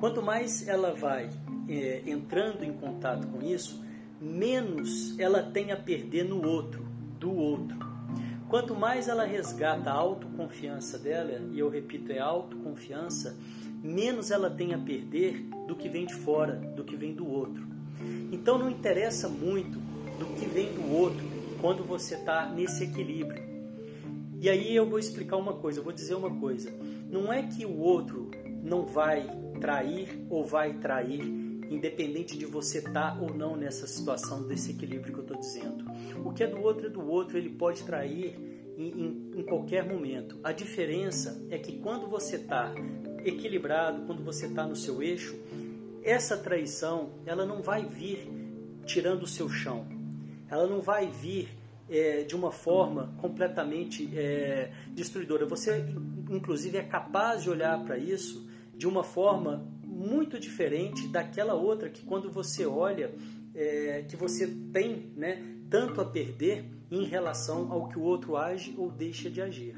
quanto 0.00 0.22
mais 0.22 0.66
ela 0.66 0.94
vai 0.94 1.28
é, 1.68 2.02
entrando 2.06 2.64
em 2.64 2.72
contato 2.72 3.26
com 3.28 3.42
isso, 3.42 3.82
menos 4.18 5.18
ela 5.18 5.42
tem 5.42 5.72
a 5.72 5.76
perder 5.76 6.24
no 6.24 6.46
outro, 6.46 6.86
do 7.18 7.34
outro. 7.34 7.95
Quanto 8.48 8.76
mais 8.76 9.08
ela 9.08 9.24
resgata 9.24 9.90
a 9.90 9.94
autoconfiança 9.94 10.98
dela, 10.98 11.32
e 11.52 11.58
eu 11.58 11.68
repito, 11.68 12.12
é 12.12 12.18
autoconfiança, 12.18 13.36
menos 13.82 14.30
ela 14.30 14.48
tem 14.48 14.72
a 14.72 14.78
perder 14.78 15.48
do 15.66 15.74
que 15.74 15.88
vem 15.88 16.06
de 16.06 16.14
fora, 16.14 16.54
do 16.54 16.84
que 16.84 16.96
vem 16.96 17.12
do 17.12 17.28
outro. 17.28 17.66
Então 18.30 18.56
não 18.56 18.70
interessa 18.70 19.28
muito 19.28 19.78
do 20.18 20.26
que 20.38 20.46
vem 20.46 20.72
do 20.72 20.92
outro 20.92 21.24
quando 21.60 21.82
você 21.82 22.14
está 22.14 22.48
nesse 22.48 22.84
equilíbrio. 22.84 23.42
E 24.40 24.48
aí 24.48 24.76
eu 24.76 24.88
vou 24.88 24.98
explicar 24.98 25.36
uma 25.36 25.54
coisa, 25.54 25.80
eu 25.80 25.84
vou 25.84 25.92
dizer 25.92 26.14
uma 26.14 26.30
coisa. 26.38 26.72
Não 27.10 27.32
é 27.32 27.42
que 27.42 27.64
o 27.64 27.78
outro 27.78 28.30
não 28.62 28.84
vai 28.84 29.26
trair 29.60 30.24
ou 30.28 30.44
vai 30.44 30.74
trair, 30.74 31.22
independente 31.70 32.36
de 32.38 32.46
você 32.46 32.78
estar 32.78 33.16
tá 33.16 33.18
ou 33.20 33.34
não 33.34 33.56
nessa 33.56 33.86
situação 33.86 34.46
desse 34.46 34.70
equilíbrio 34.72 35.12
que 35.12 35.18
eu 35.18 35.24
estou 35.24 35.38
dizendo. 35.38 35.85
O 36.24 36.32
que 36.32 36.44
é 36.44 36.46
do 36.46 36.60
outro 36.60 36.86
é 36.86 36.90
do 36.90 37.06
outro, 37.06 37.38
ele 37.38 37.50
pode 37.50 37.82
trair 37.84 38.36
em, 38.76 38.88
em, 38.88 39.40
em 39.40 39.42
qualquer 39.42 39.84
momento. 39.84 40.38
A 40.42 40.52
diferença 40.52 41.44
é 41.50 41.58
que 41.58 41.78
quando 41.78 42.06
você 42.06 42.36
está 42.36 42.74
equilibrado, 43.24 44.02
quando 44.06 44.22
você 44.22 44.46
está 44.46 44.66
no 44.66 44.76
seu 44.76 45.02
eixo, 45.02 45.36
essa 46.02 46.36
traição 46.36 47.10
ela 47.24 47.44
não 47.44 47.62
vai 47.62 47.84
vir 47.84 48.28
tirando 48.84 49.24
o 49.24 49.26
seu 49.26 49.48
chão, 49.48 49.86
ela 50.48 50.66
não 50.66 50.80
vai 50.80 51.08
vir 51.08 51.48
é, 51.88 52.22
de 52.22 52.36
uma 52.36 52.52
forma 52.52 53.14
completamente 53.18 54.08
é, 54.16 54.70
destruidora. 54.92 55.46
Você, 55.46 55.84
inclusive, 56.30 56.78
é 56.78 56.82
capaz 56.82 57.42
de 57.42 57.50
olhar 57.50 57.82
para 57.84 57.98
isso 57.98 58.48
de 58.76 58.86
uma 58.86 59.02
forma 59.02 59.66
muito 59.82 60.38
diferente 60.38 61.08
daquela 61.08 61.54
outra 61.54 61.88
que, 61.88 62.04
quando 62.04 62.30
você 62.30 62.66
olha, 62.66 63.12
é, 63.54 64.04
que 64.08 64.14
você 64.14 64.46
tem 64.72 65.10
né, 65.16 65.42
tanto 65.70 66.00
a 66.00 66.04
perder 66.04 66.64
em 66.90 67.04
relação 67.04 67.70
ao 67.72 67.88
que 67.88 67.98
o 67.98 68.02
outro 68.02 68.36
age 68.36 68.74
ou 68.76 68.90
deixa 68.90 69.30
de 69.30 69.40
agir. 69.40 69.74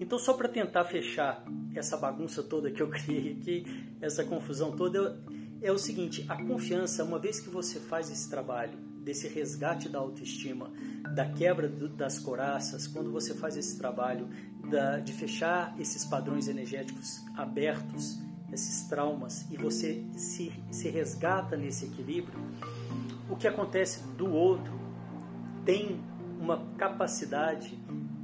Então, 0.00 0.18
só 0.18 0.32
para 0.32 0.48
tentar 0.48 0.84
fechar 0.84 1.44
essa 1.74 1.96
bagunça 1.96 2.42
toda 2.42 2.70
que 2.70 2.82
eu 2.82 2.88
criei 2.90 3.32
aqui, 3.32 3.64
essa 4.00 4.24
confusão 4.24 4.72
toda, 4.72 5.22
é 5.62 5.70
o 5.70 5.78
seguinte: 5.78 6.24
a 6.28 6.42
confiança, 6.42 7.04
uma 7.04 7.18
vez 7.18 7.40
que 7.40 7.50
você 7.50 7.78
faz 7.78 8.10
esse 8.10 8.28
trabalho, 8.28 8.78
desse 9.02 9.28
resgate 9.28 9.88
da 9.88 9.98
autoestima, 9.98 10.70
da 11.14 11.26
quebra 11.26 11.68
do, 11.68 11.88
das 11.88 12.18
coraças, 12.18 12.86
quando 12.86 13.10
você 13.10 13.34
faz 13.34 13.56
esse 13.56 13.78
trabalho 13.78 14.28
da, 14.70 15.00
de 15.00 15.12
fechar 15.12 15.74
esses 15.78 16.04
padrões 16.04 16.48
energéticos 16.48 17.20
abertos, 17.36 18.18
esses 18.52 18.88
traumas, 18.88 19.46
e 19.50 19.56
você 19.56 20.04
se, 20.16 20.52
se 20.70 20.88
resgata 20.88 21.56
nesse 21.56 21.86
equilíbrio, 21.86 22.38
o 23.30 23.36
que 23.36 23.46
acontece 23.46 24.02
do 24.14 24.30
outro 24.30 24.72
tem 25.64 26.00
uma 26.40 26.66
capacidade, 26.76 27.78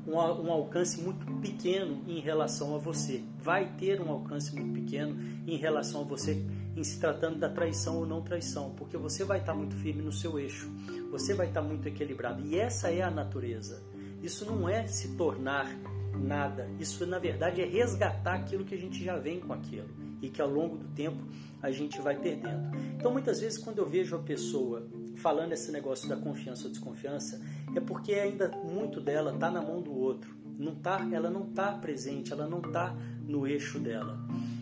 um, 0.06 0.14
um 0.14 0.50
alcance 0.50 1.00
muito 1.00 1.24
pequeno 1.40 2.02
em 2.06 2.18
relação 2.18 2.74
a 2.74 2.78
você. 2.78 3.22
Vai 3.38 3.72
ter 3.76 4.00
um 4.00 4.10
alcance 4.10 4.54
muito 4.54 4.72
pequeno 4.72 5.16
em 5.46 5.56
relação 5.56 6.00
a 6.00 6.04
você 6.04 6.44
em 6.76 6.84
se 6.84 7.00
tratando 7.00 7.38
da 7.38 7.48
traição 7.48 7.96
ou 7.96 8.06
não 8.06 8.20
traição, 8.20 8.74
porque 8.76 8.98
você 8.98 9.24
vai 9.24 9.38
estar 9.38 9.54
muito 9.54 9.74
firme 9.76 10.02
no 10.02 10.12
seu 10.12 10.38
eixo, 10.38 10.70
você 11.10 11.32
vai 11.32 11.46
estar 11.46 11.62
muito 11.62 11.88
equilibrado. 11.88 12.44
E 12.44 12.58
essa 12.58 12.90
é 12.90 13.00
a 13.00 13.10
natureza. 13.10 13.82
Isso 14.22 14.44
não 14.44 14.68
é 14.68 14.86
se 14.86 15.16
tornar 15.16 15.66
nada, 16.14 16.68
isso 16.78 17.06
na 17.06 17.18
verdade 17.18 17.62
é 17.62 17.64
resgatar 17.64 18.34
aquilo 18.34 18.64
que 18.64 18.74
a 18.74 18.78
gente 18.78 19.02
já 19.02 19.16
vem 19.16 19.40
com 19.40 19.52
aquilo 19.52 20.05
e 20.20 20.28
que 20.28 20.40
ao 20.40 20.50
longo 20.50 20.76
do 20.76 20.88
tempo 20.88 21.22
a 21.62 21.70
gente 21.70 22.00
vai 22.00 22.16
perdendo. 22.18 22.76
Então 22.96 23.12
muitas 23.12 23.40
vezes 23.40 23.58
quando 23.58 23.78
eu 23.78 23.86
vejo 23.86 24.16
a 24.16 24.20
pessoa 24.20 24.86
falando 25.16 25.52
esse 25.52 25.72
negócio 25.72 26.08
da 26.08 26.16
confiança 26.16 26.64
ou 26.64 26.70
desconfiança, 26.70 27.40
é 27.74 27.80
porque 27.80 28.14
ainda 28.14 28.50
muito 28.70 29.00
dela 29.00 29.32
está 29.32 29.50
na 29.50 29.62
mão 29.62 29.80
do 29.80 29.94
outro. 29.94 30.36
Não 30.58 30.74
tá, 30.74 31.06
ela 31.12 31.28
não 31.28 31.48
está 31.48 31.72
presente, 31.72 32.32
ela 32.32 32.46
não 32.46 32.58
está 32.60 32.94
no 33.26 33.46
eixo 33.46 33.78
dela. 33.78 34.18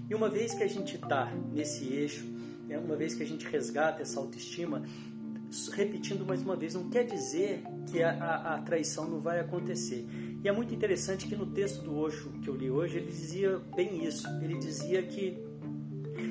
E 0.08 0.14
uma 0.14 0.28
vez 0.28 0.54
que 0.54 0.62
a 0.62 0.68
gente 0.68 0.96
está 0.96 1.32
nesse 1.52 1.86
eixo, 1.92 2.26
é 2.68 2.78
uma 2.78 2.96
vez 2.96 3.14
que 3.14 3.22
a 3.22 3.26
gente 3.26 3.46
resgata 3.46 4.02
essa 4.02 4.18
autoestima, 4.18 4.82
repetindo 5.72 6.24
mais 6.26 6.42
uma 6.42 6.56
vez, 6.56 6.74
não 6.74 6.88
quer 6.88 7.04
dizer 7.04 7.62
que 7.90 8.02
a, 8.02 8.10
a, 8.10 8.54
a, 8.54 8.62
traição 8.62 9.08
não 9.08 9.20
vai 9.20 9.38
acontecer. 9.38 10.06
E 10.44 10.48
é 10.48 10.52
muito 10.52 10.74
interessante 10.74 11.26
que 11.26 11.34
no 11.34 11.46
texto 11.46 11.82
do 11.82 11.96
Osho 11.96 12.30
que 12.42 12.48
eu 12.48 12.54
li 12.54 12.70
hoje, 12.70 12.98
ele 12.98 13.06
dizia 13.06 13.58
bem 13.74 14.04
isso. 14.04 14.28
Ele 14.42 14.58
dizia 14.58 15.02
que 15.02 15.42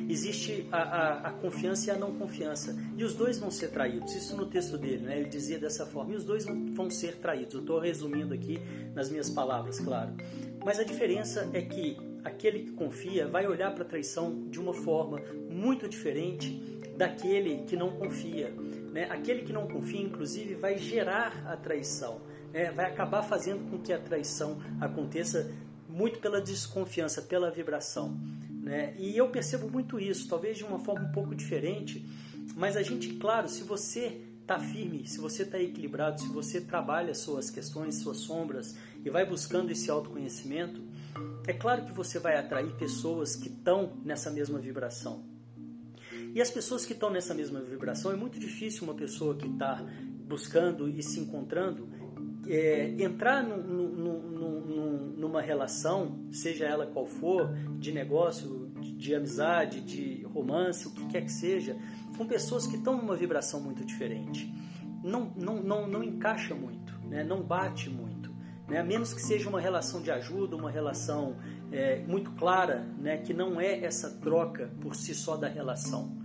existe 0.08 0.68
a, 0.72 0.78
a, 0.78 1.28
a, 1.30 1.32
confiança 1.32 1.90
e 1.90 1.92
a 1.92 1.98
não 1.98 2.14
confiança. 2.14 2.78
E 2.96 3.04
os 3.04 3.16
dois 3.16 3.40
vão 3.40 3.50
ser 3.50 3.72
traídos. 3.72 4.16
Isso 4.16 4.38
no 4.38 4.46
texto 4.46 4.78
dele, 4.78 5.00
né? 5.00 5.20
ele 5.20 5.30
dizia 5.30 5.58
dessa 5.58 5.84
forma. 5.88 6.14
E 6.14 6.16
os 6.16 6.24
dois 6.24 6.46
vão, 6.46 6.74
vão 6.76 6.90
ser 6.92 7.16
traídos. 7.16 7.56
Eu 7.56 7.62
estou 7.62 7.80
resumindo 7.80 8.36
aqui 8.36 8.62
nas 8.94 9.10
minhas 9.10 9.32
palavras, 9.32 9.80
claro. 9.80 10.14
Mas 10.64 10.80
a 10.80 10.84
diferença 10.84 11.50
é 11.52 11.64
que 11.64 11.98
aquele 12.24 12.60
que 12.60 12.72
confia 12.72 13.28
vai 13.28 13.48
olhar 13.48 13.74
para 13.74 13.84
a 13.84 13.88
traição 13.88 14.48
de 14.48 14.60
uma 14.60 14.76
forma 14.76 15.20
muito 15.50 15.90
diferente 15.90 16.52
daquele 16.96 17.64
que 17.64 17.76
não 17.76 17.92
confia. 17.92 18.54
Né? 18.92 19.08
Aquele 19.10 19.42
que 19.42 19.52
não 19.52 19.68
confia, 19.68 20.02
inclusive, 20.02 20.54
vai 20.54 20.78
gerar 20.78 21.44
a 21.48 21.58
traição, 21.58 22.22
né? 22.54 22.72
vai 22.72 22.86
acabar 22.86 23.24
fazendo 23.24 23.70
com 23.70 23.80
que 23.80 23.92
a 23.92 24.00
traição 24.00 24.62
aconteça 24.80 25.52
muito 25.90 26.20
pela 26.20 26.40
desconfiança, 26.40 27.22
pela 27.22 27.52
vibração. 27.52 28.18
Né? 28.62 28.96
E 28.98 29.18
eu 29.18 29.28
percebo 29.30 29.70
muito 29.70 30.00
isso, 30.00 30.30
talvez 30.30 30.58
de 30.58 30.64
uma 30.64 30.80
forma 30.80 31.08
um 31.08 31.12
pouco 31.12 31.36
diferente, 31.36 32.06
mas 32.56 32.78
a 32.78 32.84
gente, 32.84 33.16
claro, 33.16 33.50
se 33.50 33.64
você 33.64 34.22
está 34.42 34.60
firme, 34.60 35.08
se 35.08 35.20
você 35.20 35.44
está 35.44 35.60
equilibrado, 35.60 36.22
se 36.22 36.28
você 36.28 36.62
trabalha 36.62 37.14
suas 37.14 37.50
questões, 37.50 37.96
suas 37.96 38.18
sombras 38.18 38.76
e 39.04 39.10
vai 39.10 39.26
buscando 39.26 39.72
esse 39.72 39.90
autoconhecimento, 39.90 40.82
é 41.48 41.54
claro 41.54 41.86
que 41.86 41.92
você 41.92 42.20
vai 42.20 42.38
atrair 42.38 42.74
pessoas 42.76 43.36
que 43.36 43.48
estão 43.48 43.94
nessa 44.04 44.30
mesma 44.30 44.60
vibração. 44.60 45.24
E 46.34 46.42
as 46.42 46.50
pessoas 46.50 46.86
que 46.86 46.94
estão 46.94 47.10
nessa 47.10 47.34
mesma 47.34 47.62
vibração, 47.62 48.12
é 48.12 48.16
muito 48.16 48.40
difícil 48.40 48.84
uma 48.84 48.94
pessoa 48.94 49.36
que 49.36 49.48
está 49.48 49.86
buscando 50.26 50.90
e 50.90 51.04
se 51.04 51.20
encontrando 51.20 51.88
é, 52.48 52.90
entrar 53.00 53.44
no, 53.44 53.58
no, 53.58 54.22
no, 54.22 55.00
numa 55.18 55.42
relação, 55.42 56.28
seja 56.32 56.66
ela 56.66 56.86
qual 56.88 57.06
for, 57.06 57.54
de 57.78 57.92
negócio, 57.92 58.72
de, 58.80 58.94
de, 58.94 59.16
amizade, 59.16 59.82
de 59.82 60.24
romance, 60.24 60.88
o 60.88 60.92
que 60.92 61.06
quer 61.08 61.22
que 61.22 61.32
seja, 61.32 61.78
com 62.18 62.26
pessoas 62.26 62.68
que 62.68 62.76
estão 62.76 62.98
numa 62.98 63.16
vibração 63.16 63.62
muito 63.62 63.86
diferente. 63.86 64.52
Não, 65.04 65.34
não, 65.36 65.62
não, 65.62 65.88
não 65.88 66.04
encaixa 66.04 66.56
muito, 66.56 66.94
né? 67.08 67.24
não 67.24 67.42
bate 67.42 67.90
muito 67.90 68.14
né? 68.68 68.80
a 68.80 68.84
menos 68.84 69.14
que 69.14 69.22
seja 69.22 69.50
uma 69.50 69.60
relação 69.60 70.02
de 70.02 70.12
ajuda, 70.12 70.56
uma 70.56 70.72
relação 70.72 71.38
é, 71.72 72.00
muito 72.00 72.32
clara, 72.32 72.88
né? 72.98 73.18
que 73.18 73.34
não 73.34 73.60
é 73.60 73.84
essa 73.84 74.10
troca 74.20 74.72
por 74.82 74.96
si 74.96 75.14
só 75.14 75.36
da 75.36 75.48
relação. 75.48 76.18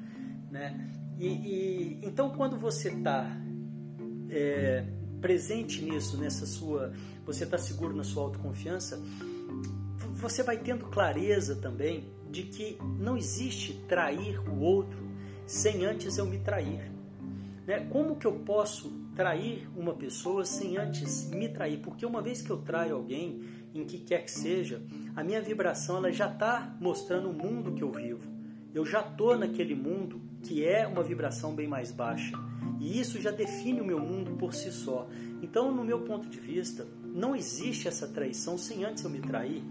Né? 0.50 0.88
E, 1.18 1.26
e 1.26 2.00
então, 2.02 2.30
quando 2.30 2.56
você 2.58 2.88
está 2.88 3.26
é, 4.30 4.84
presente 5.20 5.82
nisso, 5.82 6.16
nessa 6.18 6.46
sua, 6.46 6.92
você 7.25 7.44
está 7.44 7.58
seguro 7.58 7.94
na 7.94 8.04
sua 8.04 8.22
autoconfiança, 8.25 9.00
você 10.14 10.42
vai 10.42 10.58
tendo 10.58 10.87
clareza 10.87 11.56
também 11.56 12.10
de 12.30 12.42
que 12.42 12.78
não 12.98 13.16
existe 13.16 13.75
trair 13.88 14.40
o 14.48 14.60
outro 14.60 14.98
sem 15.46 15.84
antes 15.84 16.18
eu 16.18 16.26
me 16.26 16.38
trair. 16.38 16.90
Né? 17.66 17.87
Como 17.90 18.16
que 18.16 18.26
eu 18.26 18.32
posso 18.32 18.90
trair 19.14 19.68
uma 19.76 19.94
pessoa 19.94 20.44
sem 20.44 20.76
antes 20.76 21.30
me 21.30 21.48
trair? 21.48 21.78
Porque 21.78 22.04
uma 22.04 22.20
vez 22.20 22.42
que 22.42 22.50
eu 22.50 22.58
traio 22.58 22.94
alguém, 22.94 23.42
em 23.75 23.84
que 23.84 23.98
quer 23.98 24.25
que 24.25 24.30
seja, 24.30 24.82
a 25.14 25.22
minha 25.22 25.40
vibração 25.40 25.96
ela 25.96 26.10
já 26.10 26.30
está 26.30 26.76
mostrando 26.80 27.30
o 27.30 27.32
mundo 27.32 27.72
que 27.72 27.82
eu 27.82 27.90
vivo. 27.92 28.28
Eu 28.75 28.84
já 28.84 29.00
estou 29.00 29.37
naquele 29.37 29.75
mundo 29.75 30.20
que 30.42 30.64
é 30.64 30.87
uma 30.87 31.02
vibração 31.02 31.54
bem 31.54 31.66
mais 31.66 31.90
baixa. 31.90 32.37
E 32.80 33.00
isso 33.00 33.20
já 33.20 33.30
define 33.30 33.80
o 33.80 33.85
meu 33.85 33.99
mundo 33.99 34.32
por 34.32 34.54
si 34.54 34.70
só. 34.70 35.08
Então, 35.42 35.73
no 35.73 35.85
meu 35.85 36.00
ponto 36.00 36.28
de 36.28 36.38
vista, 36.38 36.87
não 37.04 37.35
existe 37.35 37.88
essa 37.88 38.06
traição 38.06 38.56
sem 38.56 38.85
antes 38.85 39.04
eu 39.04 39.11
me 39.11 39.20
trair. 39.20 39.62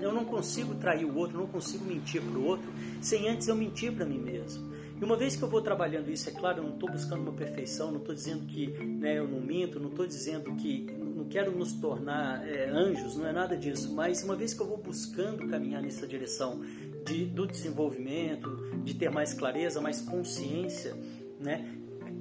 Eu 0.00 0.12
não 0.12 0.24
consigo 0.24 0.74
trair 0.74 1.04
o 1.04 1.16
outro, 1.16 1.38
não 1.38 1.46
consigo 1.46 1.84
mentir 1.84 2.22
para 2.22 2.38
o 2.38 2.44
outro 2.44 2.70
sem 3.00 3.28
antes 3.28 3.48
eu 3.48 3.56
mentir 3.56 3.92
para 3.92 4.04
mim 4.04 4.18
mesmo. 4.18 4.76
E 5.00 5.04
uma 5.04 5.16
vez 5.16 5.36
que 5.36 5.42
eu 5.42 5.48
vou 5.48 5.60
trabalhando 5.60 6.10
isso, 6.10 6.28
é 6.28 6.32
claro, 6.32 6.58
eu 6.58 6.64
não 6.64 6.74
estou 6.74 6.90
buscando 6.90 7.20
uma 7.20 7.32
perfeição, 7.32 7.90
não 7.90 7.98
estou 7.98 8.14
dizendo 8.14 8.46
que 8.46 8.68
né, 8.68 9.18
eu 9.18 9.28
não 9.28 9.40
minto, 9.40 9.78
não 9.78 9.90
estou 9.90 10.06
dizendo 10.06 10.54
que 10.54 10.86
não 10.98 11.26
quero 11.26 11.52
nos 11.52 11.74
tornar 11.74 12.46
é, 12.48 12.70
anjos, 12.70 13.14
não 13.16 13.26
é 13.26 13.32
nada 13.32 13.56
disso, 13.56 13.92
mas 13.94 14.22
uma 14.22 14.34
vez 14.34 14.54
que 14.54 14.62
eu 14.62 14.66
vou 14.66 14.78
buscando 14.78 15.46
caminhar 15.48 15.82
nessa 15.82 16.06
direção 16.06 16.62
de, 17.04 17.26
do 17.26 17.46
desenvolvimento, 17.46 18.48
de 18.84 18.94
ter 18.94 19.10
mais 19.10 19.34
clareza, 19.34 19.82
mais 19.82 20.00
consciência, 20.00 20.96
né, 21.38 21.70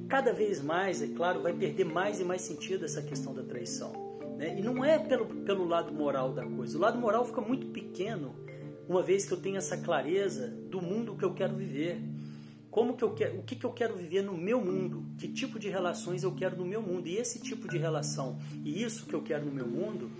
cada 0.07 0.31
vez 0.33 0.61
mais, 0.61 1.01
é 1.01 1.07
claro, 1.07 1.41
vai 1.41 1.53
perder 1.53 1.85
mais 1.85 2.19
e 2.19 2.23
mais 2.23 2.41
sentido 2.41 2.85
essa 2.85 3.01
questão 3.01 3.33
da 3.33 3.43
traição. 3.43 3.93
Né? 4.37 4.57
E 4.59 4.61
não 4.61 4.83
é 4.83 4.99
pelo, 4.99 5.25
pelo 5.25 5.65
lado 5.65 5.93
moral 5.93 6.33
da 6.33 6.45
coisa, 6.45 6.77
o 6.77 6.81
lado 6.81 6.99
moral 6.99 7.25
fica 7.25 7.41
muito 7.41 7.67
pequeno 7.67 8.35
uma 8.87 9.01
vez 9.01 9.25
que 9.25 9.33
eu 9.33 9.37
tenho 9.37 9.57
essa 9.57 9.77
clareza 9.77 10.47
do 10.69 10.81
mundo 10.81 11.15
que 11.15 11.25
eu 11.25 11.33
quero 11.33 11.55
viver 11.55 11.99
como 12.75 12.97
que 12.97 13.05
eu 13.05 13.13
quero, 13.13 13.39
o 13.39 13.43
que, 13.43 13.55
que 13.55 13.65
eu 13.65 13.71
quero 13.71 13.95
viver 13.95 14.21
no 14.21 14.37
meu 14.37 14.59
mundo, 14.59 15.05
que 15.17 15.29
tipo 15.29 15.57
de 15.57 15.69
relações 15.69 16.23
eu 16.23 16.35
quero 16.35 16.57
no 16.57 16.65
meu 16.65 16.81
mundo. 16.81 17.07
E 17.07 17.15
esse 17.15 17.39
tipo 17.39 17.69
de 17.69 17.77
relação 17.77 18.37
e 18.65 18.83
isso 18.83 19.05
que 19.05 19.13
eu 19.13 19.21
quero 19.21 19.45
no 19.45 19.51
meu 19.53 19.65
mundo 19.65 20.11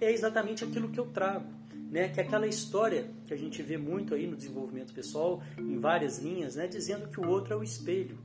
é 0.00 0.10
exatamente 0.10 0.64
aquilo 0.64 0.88
que 0.88 0.98
eu 0.98 1.06
trago. 1.06 1.46
Né, 1.88 2.08
que 2.08 2.20
é 2.20 2.22
aquela 2.22 2.46
história 2.46 3.10
que 3.26 3.34
a 3.34 3.36
gente 3.36 3.60
vê 3.62 3.76
muito 3.76 4.14
aí 4.14 4.24
no 4.24 4.36
desenvolvimento 4.36 4.92
pessoal, 4.94 5.42
em 5.58 5.76
várias 5.80 6.18
linhas, 6.18 6.54
né, 6.54 6.68
dizendo 6.68 7.08
que 7.08 7.18
o 7.18 7.28
outro 7.28 7.52
é 7.52 7.56
o 7.56 7.64
espelho, 7.64 8.16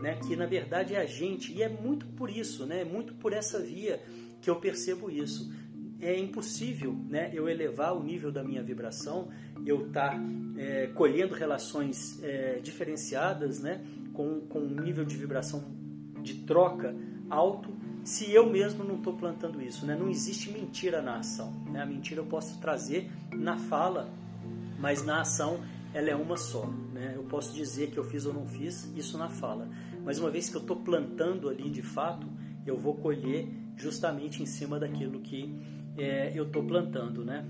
né, 0.00 0.18
que 0.26 0.36
na 0.36 0.46
verdade 0.46 0.94
é 0.94 1.00
a 1.00 1.06
gente, 1.06 1.52
e 1.52 1.62
é 1.62 1.68
muito 1.68 2.06
por 2.06 2.30
isso, 2.30 2.66
né, 2.66 2.80
é 2.80 2.84
muito 2.84 3.14
por 3.14 3.32
essa 3.32 3.60
via 3.60 4.02
que 4.40 4.48
eu 4.48 4.56
percebo 4.56 5.10
isso 5.10 5.52
é 6.02 6.18
impossível 6.18 6.94
né, 7.08 7.30
eu 7.32 7.48
elevar 7.48 7.96
o 7.96 8.02
nível 8.02 8.32
da 8.32 8.42
minha 8.42 8.62
vibração, 8.62 9.28
eu 9.64 9.86
estar 9.86 10.10
tá, 10.10 10.20
é, 10.58 10.88
colhendo 10.88 11.32
relações 11.32 12.20
é, 12.24 12.58
diferenciadas, 12.60 13.60
né, 13.60 13.80
com, 14.12 14.40
com 14.40 14.58
um 14.58 14.80
nível 14.80 15.04
de 15.04 15.16
vibração 15.16 15.64
de 16.20 16.34
troca 16.40 16.94
alto, 17.30 17.70
se 18.04 18.32
eu 18.32 18.50
mesmo 18.50 18.82
não 18.82 18.96
estou 18.96 19.14
plantando 19.14 19.62
isso. 19.62 19.86
Né? 19.86 19.96
Não 19.96 20.10
existe 20.10 20.50
mentira 20.50 21.00
na 21.00 21.18
ação. 21.18 21.52
Né? 21.70 21.80
A 21.80 21.86
mentira 21.86 22.20
eu 22.20 22.26
posso 22.26 22.60
trazer 22.60 23.08
na 23.32 23.56
fala, 23.56 24.10
mas 24.78 25.04
na 25.04 25.20
ação 25.20 25.60
ela 25.94 26.10
é 26.10 26.14
uma 26.14 26.36
só. 26.36 26.66
Né? 26.92 27.12
Eu 27.16 27.24
posso 27.24 27.54
dizer 27.54 27.90
que 27.90 27.98
eu 27.98 28.04
fiz 28.04 28.26
ou 28.26 28.32
não 28.32 28.46
fiz 28.46 28.90
isso 28.96 29.18
na 29.18 29.28
fala, 29.28 29.68
mas 30.04 30.18
uma 30.18 30.30
vez 30.30 30.48
que 30.48 30.56
eu 30.56 30.60
estou 30.60 30.76
plantando 30.76 31.48
ali 31.48 31.70
de 31.70 31.82
fato, 31.82 32.26
eu 32.66 32.76
vou 32.76 32.94
colher 32.94 33.48
justamente 33.76 34.42
em 34.42 34.46
cima 34.46 34.78
daquilo 34.78 35.20
que 35.20 35.54
é, 35.96 36.32
eu 36.34 36.44
estou 36.44 36.62
plantando, 36.64 37.24
né? 37.24 37.46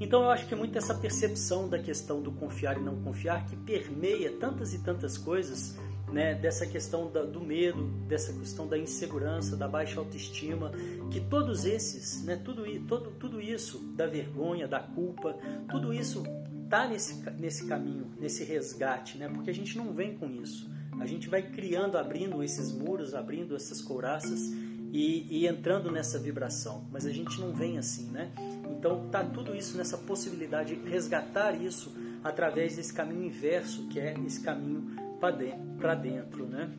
Então 0.00 0.22
eu 0.22 0.30
acho 0.30 0.46
que 0.46 0.54
muito 0.54 0.78
essa 0.78 0.94
percepção 0.94 1.68
da 1.68 1.78
questão 1.78 2.22
do 2.22 2.32
confiar 2.32 2.78
e 2.78 2.80
não 2.82 3.02
confiar 3.02 3.44
que 3.46 3.54
permeia 3.54 4.32
tantas 4.32 4.72
e 4.72 4.78
tantas 4.78 5.18
coisas, 5.18 5.78
né? 6.10 6.34
Dessa 6.34 6.66
questão 6.66 7.10
da, 7.10 7.22
do 7.22 7.40
medo, 7.40 7.86
dessa 8.08 8.32
questão 8.32 8.66
da 8.66 8.78
insegurança, 8.78 9.56
da 9.56 9.68
baixa 9.68 10.00
autoestima, 10.00 10.72
que 11.10 11.20
todos 11.20 11.66
esses, 11.66 12.24
né? 12.24 12.36
Tudo, 12.36 12.64
todo, 12.86 13.10
tudo 13.12 13.40
isso, 13.40 13.78
da 13.94 14.06
vergonha, 14.06 14.66
da 14.66 14.80
culpa, 14.80 15.36
tudo 15.68 15.92
isso 15.92 16.22
tá 16.70 16.86
nesse, 16.86 17.20
nesse 17.32 17.66
caminho, 17.66 18.06
nesse 18.18 18.44
resgate, 18.44 19.18
né? 19.18 19.28
Porque 19.28 19.50
a 19.50 19.54
gente 19.54 19.76
não 19.76 19.92
vem 19.92 20.16
com 20.16 20.30
isso. 20.30 20.70
A 21.00 21.04
gente 21.04 21.28
vai 21.28 21.42
criando, 21.42 21.98
abrindo 21.98 22.42
esses 22.44 22.72
muros, 22.72 23.12
abrindo 23.12 23.56
essas 23.56 23.82
couraças 23.82 24.52
e, 24.92 25.26
e, 25.28 25.46
entrando 25.48 25.90
nessa 25.90 26.18
vibração. 26.18 26.86
Mas 26.92 27.04
a 27.04 27.12
gente 27.12 27.40
não 27.40 27.52
vem 27.52 27.76
assim, 27.76 28.04
né? 28.10 28.30
Então 28.70 29.08
tá 29.10 29.24
tudo 29.24 29.54
isso 29.54 29.76
nessa 29.76 29.98
possibilidade 29.98 30.76
de 30.76 30.88
resgatar 30.88 31.60
isso 31.60 31.92
através 32.22 32.76
desse 32.76 32.92
caminho 32.92 33.24
inverso, 33.24 33.88
que 33.88 33.98
é 33.98 34.14
esse 34.24 34.40
caminho 34.40 34.94
para 35.18 35.94
dentro, 35.94 36.46
né? 36.46 36.70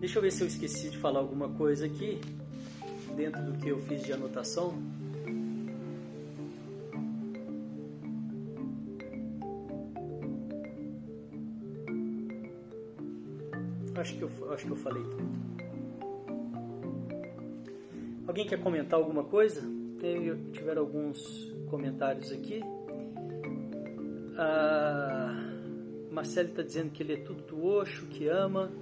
Deixa 0.00 0.18
eu 0.18 0.22
ver 0.22 0.32
se 0.32 0.42
eu 0.42 0.46
esqueci 0.46 0.90
de 0.90 0.98
falar 0.98 1.20
alguma 1.20 1.50
coisa 1.50 1.86
aqui 1.86 2.20
dentro 3.14 3.42
do 3.42 3.52
que 3.58 3.68
eu 3.68 3.80
fiz 3.82 4.02
de 4.02 4.12
anotação. 4.12 5.01
Acho 14.02 14.16
que 14.16 14.22
eu, 14.22 14.52
acho 14.52 14.66
que 14.66 14.72
eu 14.72 14.76
falei 14.76 15.04
tudo. 15.04 15.30
Alguém 18.26 18.44
quer 18.48 18.60
comentar 18.60 18.98
alguma 18.98 19.22
coisa? 19.22 19.62
Tem, 20.00 20.50
tiveram 20.50 20.82
alguns 20.82 21.22
comentários 21.70 22.32
aqui. 22.32 22.60
A 24.36 25.54
Marcelo 26.10 26.48
está 26.48 26.62
dizendo 26.62 26.90
que 26.90 27.00
ele 27.00 27.12
é 27.12 27.16
tudo 27.18 27.44
do 27.44 27.64
Oxo, 27.64 28.06
que 28.06 28.26
ama. 28.26 28.72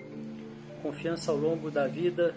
Confiança 0.82 1.30
ao 1.30 1.36
longo 1.36 1.70
da 1.70 1.86
vida. 1.86 2.34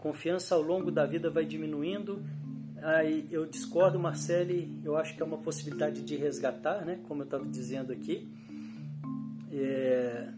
Confiança 0.00 0.56
ao 0.56 0.62
longo 0.62 0.90
da 0.90 1.06
vida 1.06 1.30
vai 1.30 1.44
diminuindo. 1.44 2.24
Aí 2.82 3.28
eu 3.30 3.46
discordo, 3.46 4.00
Marcele. 4.00 4.80
Eu 4.84 4.96
acho 4.96 5.14
que 5.14 5.22
é 5.22 5.24
uma 5.24 5.38
possibilidade 5.38 6.02
de 6.02 6.16
resgatar, 6.16 6.84
né? 6.84 6.98
Como 7.06 7.22
eu 7.22 7.24
estava 7.24 7.46
dizendo 7.46 7.92
aqui. 7.92 8.28
É, 9.52 10.32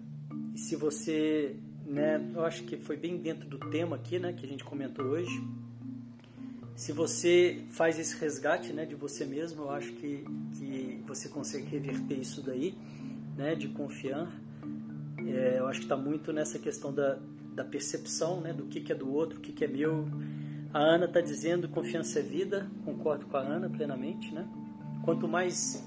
se 0.59 0.77
você 0.77 1.57
né? 1.89 2.21
Eu 2.35 2.45
acho 2.45 2.65
que 2.65 2.77
foi 2.77 2.97
bem 2.97 3.17
dentro 3.17 3.49
do 3.49 3.59
tema 3.59 3.97
aqui, 3.97 4.19
né, 4.19 4.33
que 4.33 4.45
a 4.45 4.49
gente 4.49 4.63
comentou 4.63 5.07
hoje. 5.07 5.43
Se 6.77 6.93
você 6.93 7.65
faz 7.71 7.99
esse 7.99 8.17
resgate, 8.21 8.73
né, 8.73 8.85
de 8.85 8.95
você 8.95 9.25
mesmo, 9.25 9.63
eu 9.63 9.71
acho 9.71 9.93
que, 9.95 10.25
que 10.57 11.03
você 11.07 11.29
consegue 11.29 11.67
reverter 11.67 12.15
isso 12.15 12.43
daí, 12.43 12.77
né, 13.37 13.55
de 13.55 13.69
confiar. 13.69 14.31
É, 15.27 15.57
eu 15.59 15.67
acho 15.67 15.81
que 15.81 15.87
está 15.87 15.97
muito 15.97 16.33
nessa 16.33 16.59
questão 16.59 16.93
da, 16.93 17.19
da 17.55 17.65
percepção, 17.65 18.41
né, 18.41 18.53
do 18.53 18.67
que, 18.67 18.81
que 18.81 18.93
é 18.93 18.95
do 18.95 19.13
outro, 19.13 19.39
o 19.39 19.41
que, 19.41 19.51
que 19.53 19.65
é 19.65 19.69
meu. 19.69 20.07
A 20.73 20.79
Ana 20.79 21.07
está 21.07 21.21
dizendo 21.21 21.69
confiança 21.69 22.21
é 22.21 22.23
vida, 22.23 22.71
concordo 22.85 23.27
com 23.27 23.37
a 23.39 23.41
Ana 23.41 23.69
plenamente, 23.71 24.33
né? 24.33 24.47
Quanto 25.03 25.27
mais 25.27 25.83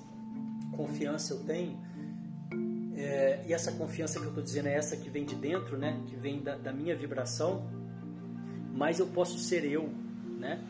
confiança 0.75 1.35
eu 1.35 1.43
tenho, 1.43 1.79
é, 3.01 3.43
e 3.47 3.53
essa 3.53 3.71
confiança 3.71 4.19
que 4.19 4.25
eu 4.25 4.29
estou 4.29 4.43
dizendo 4.43 4.67
é 4.67 4.73
essa 4.73 4.95
que 4.95 5.09
vem 5.09 5.25
de 5.25 5.35
dentro, 5.35 5.77
né? 5.77 6.01
Que 6.07 6.15
vem 6.15 6.41
da, 6.41 6.55
da 6.55 6.71
minha 6.71 6.95
vibração. 6.95 7.67
Mais 8.73 8.99
eu 8.99 9.07
posso 9.07 9.37
ser 9.39 9.65
eu, 9.65 9.89
né? 10.39 10.61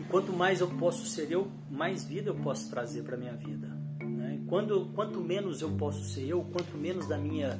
E 0.00 0.04
quanto 0.04 0.32
mais 0.32 0.60
eu 0.60 0.68
posso 0.68 1.06
ser 1.06 1.30
eu, 1.30 1.48
mais 1.70 2.04
vida 2.04 2.30
eu 2.30 2.34
posso 2.36 2.70
trazer 2.70 3.02
para 3.02 3.16
minha 3.16 3.34
vida. 3.34 3.68
Né? 4.00 4.40
Quando, 4.46 4.86
quanto 4.94 5.20
menos 5.20 5.60
eu 5.60 5.70
posso 5.72 6.04
ser 6.04 6.26
eu, 6.26 6.42
quanto 6.44 6.76
menos 6.76 7.06
da 7.06 7.18
minha 7.18 7.58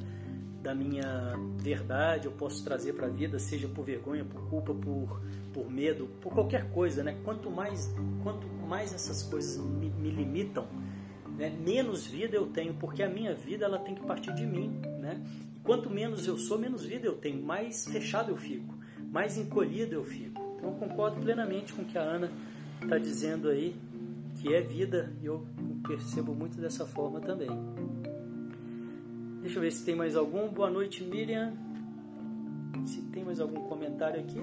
da 0.63 0.75
minha 0.75 1.39
verdade 1.57 2.27
eu 2.27 2.33
posso 2.33 2.65
trazer 2.65 2.93
para 2.93 3.07
a 3.07 3.11
vida, 3.11 3.39
seja 3.39 3.69
por 3.69 3.85
vergonha, 3.85 4.25
por 4.25 4.49
culpa, 4.49 4.75
por, 4.75 5.23
por 5.55 5.71
medo, 5.71 6.09
por 6.21 6.33
qualquer 6.33 6.69
coisa, 6.71 7.03
né? 7.05 7.17
Quanto 7.25 7.51
mais 7.51 7.95
quanto 8.23 8.47
mais 8.67 8.93
essas 8.93 9.23
coisas 9.23 9.57
me, 9.57 9.89
me 9.89 10.11
limitam, 10.11 10.67
né? 11.39 11.57
menos 11.65 12.07
vida 12.07 12.37
eu 12.37 12.49
tenho, 12.49 12.75
porque 12.75 13.03
a 13.03 13.09
minha 13.09 13.35
vida 13.35 13.65
ela 13.65 13.79
tem 13.79 13.95
que 13.95 14.03
partir 14.03 14.35
de 14.35 14.45
mim. 14.45 14.81
Né? 15.01 15.23
quanto 15.69 15.91
menos 15.91 16.27
eu 16.27 16.39
sou, 16.39 16.59
menos 16.59 16.83
vida 16.83 17.07
eu 17.07 17.17
tenho, 17.17 17.43
mais 17.43 17.87
fechado 17.87 18.31
eu 18.31 18.37
fico, 18.39 18.75
mais 19.13 19.37
encolhido 19.37 19.95
eu 19.95 20.03
fico. 20.03 20.41
Então 20.57 20.71
eu 20.71 20.77
concordo 20.77 21.21
plenamente 21.21 21.75
com 21.75 21.83
o 21.83 21.85
que 21.85 21.99
a 21.99 22.01
Ana 22.01 22.33
está 22.83 22.97
dizendo 22.97 23.51
aí, 23.51 23.77
que 24.41 24.55
é 24.55 24.63
vida, 24.63 25.13
e 25.21 25.27
eu 25.27 25.47
percebo 25.87 26.35
muito 26.35 26.59
dessa 26.59 26.87
forma 26.87 27.21
também. 27.21 27.51
Deixa 29.43 29.59
eu 29.59 29.63
ver 29.63 29.71
se 29.71 29.85
tem 29.85 29.95
mais 29.95 30.17
algum. 30.17 30.49
Boa 30.49 30.71
noite, 30.71 31.05
Miriam. 31.05 31.53
Se 32.87 33.03
tem 33.03 33.23
mais 33.23 33.39
algum 33.39 33.69
comentário 33.69 34.21
aqui. 34.21 34.41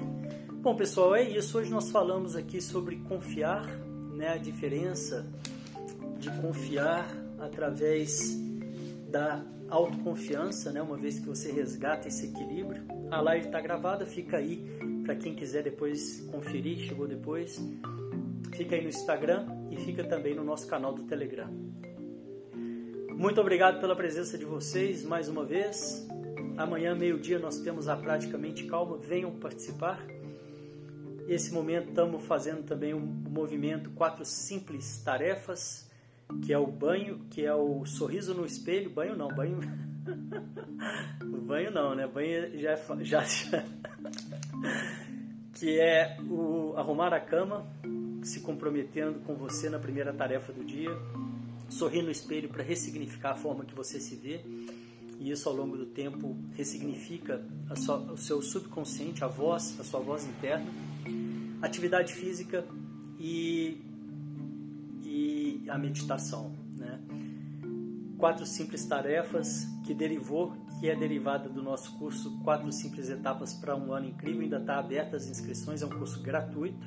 Bom, 0.62 0.75
pessoal, 0.75 1.15
é 1.15 1.23
isso. 1.23 1.58
Hoje 1.58 1.71
nós 1.71 1.89
falamos 1.89 2.36
aqui 2.36 2.62
sobre 2.62 2.97
confiar, 2.97 3.65
né, 4.13 4.29
a 4.29 4.38
diferença 4.38 5.25
de 6.25 6.41
confiar 6.41 7.05
através 7.39 8.35
da 9.07 9.45
autoconfiança, 9.69 10.71
né? 10.71 10.81
uma 10.81 10.97
vez 10.97 11.19
que 11.19 11.25
você 11.27 11.51
resgata 11.51 12.07
esse 12.07 12.25
equilíbrio. 12.25 12.83
A 13.11 13.21
live 13.21 13.45
está 13.45 13.61
gravada, 13.61 14.07
fica 14.07 14.38
aí 14.38 14.65
para 15.03 15.15
quem 15.15 15.35
quiser 15.35 15.61
depois 15.61 16.21
conferir, 16.31 16.79
chegou 16.79 17.07
depois. 17.07 17.61
Fica 18.55 18.75
aí 18.75 18.81
no 18.81 18.89
Instagram 18.89 19.45
e 19.69 19.77
fica 19.77 20.03
também 20.03 20.33
no 20.33 20.43
nosso 20.43 20.67
canal 20.67 20.93
do 20.93 21.03
Telegram. 21.03 21.49
Muito 23.11 23.39
obrigado 23.39 23.79
pela 23.79 23.95
presença 23.95 24.35
de 24.35 24.45
vocês 24.45 25.03
mais 25.03 25.29
uma 25.29 25.45
vez. 25.45 26.07
Amanhã, 26.57 26.95
meio-dia, 26.95 27.38
nós 27.38 27.59
temos 27.59 27.88
a 27.88 27.95
Praticamente 27.95 28.63
Calma. 28.65 28.97
Venham 28.97 29.31
participar. 29.31 30.03
Esse 31.27 31.53
momento 31.53 31.89
estamos 31.89 32.25
fazendo 32.25 32.63
também 32.63 32.93
um 32.95 32.99
movimento 32.99 33.91
Quatro 33.91 34.25
Simples 34.25 35.01
Tarefas 35.03 35.85
que 36.43 36.53
é 36.53 36.57
o 36.57 36.67
banho, 36.67 37.19
que 37.29 37.45
é 37.45 37.53
o 37.53 37.85
sorriso 37.85 38.33
no 38.33 38.45
espelho, 38.45 38.89
banho 38.89 39.15
não, 39.15 39.27
banho 39.27 39.59
banho 41.45 41.71
não, 41.71 41.95
né? 41.95 42.07
Banho 42.07 42.59
já 42.59 42.71
é 42.71 42.77
já, 43.03 43.23
já 43.23 43.63
que 45.55 45.79
é 45.79 46.17
o 46.29 46.73
arrumar 46.75 47.13
a 47.13 47.19
cama, 47.19 47.65
se 48.23 48.41
comprometendo 48.41 49.19
com 49.25 49.35
você 49.35 49.69
na 49.69 49.79
primeira 49.79 50.13
tarefa 50.13 50.51
do 50.51 50.63
dia, 50.63 50.91
sorrir 51.69 52.01
no 52.01 52.11
espelho 52.11 52.49
para 52.49 52.63
ressignificar 52.63 53.31
a 53.31 53.35
forma 53.35 53.63
que 53.63 53.73
você 53.73 53.99
se 53.99 54.15
vê. 54.15 54.41
E 55.17 55.31
isso 55.31 55.47
ao 55.47 55.55
longo 55.55 55.77
do 55.77 55.85
tempo 55.85 56.38
ressignifica 56.55 57.41
sua, 57.77 57.97
o 58.11 58.17
seu 58.17 58.41
subconsciente, 58.41 59.23
a 59.23 59.27
voz, 59.27 59.79
a 59.79 59.83
sua 59.83 60.01
voz 60.01 60.25
interna. 60.25 60.65
Atividade 61.61 62.13
física 62.13 62.65
e 63.17 63.81
a 65.69 65.77
meditação. 65.77 66.53
Né? 66.77 66.99
Quatro 68.17 68.45
simples 68.45 68.85
tarefas 68.85 69.67
que 69.85 69.93
derivou, 69.93 70.53
que 70.79 70.89
é 70.89 70.95
derivada 70.95 71.49
do 71.49 71.61
nosso 71.61 71.97
curso 71.97 72.39
Quatro 72.43 72.71
Simples 72.71 73.09
Etapas 73.09 73.53
para 73.53 73.75
um 73.75 73.91
Ano 73.93 74.07
Incrível. 74.07 74.41
Ainda 74.41 74.57
está 74.57 74.79
aberta 74.79 75.17
as 75.17 75.27
inscrições, 75.27 75.81
é 75.81 75.85
um 75.85 75.89
curso 75.89 76.21
gratuito, 76.21 76.85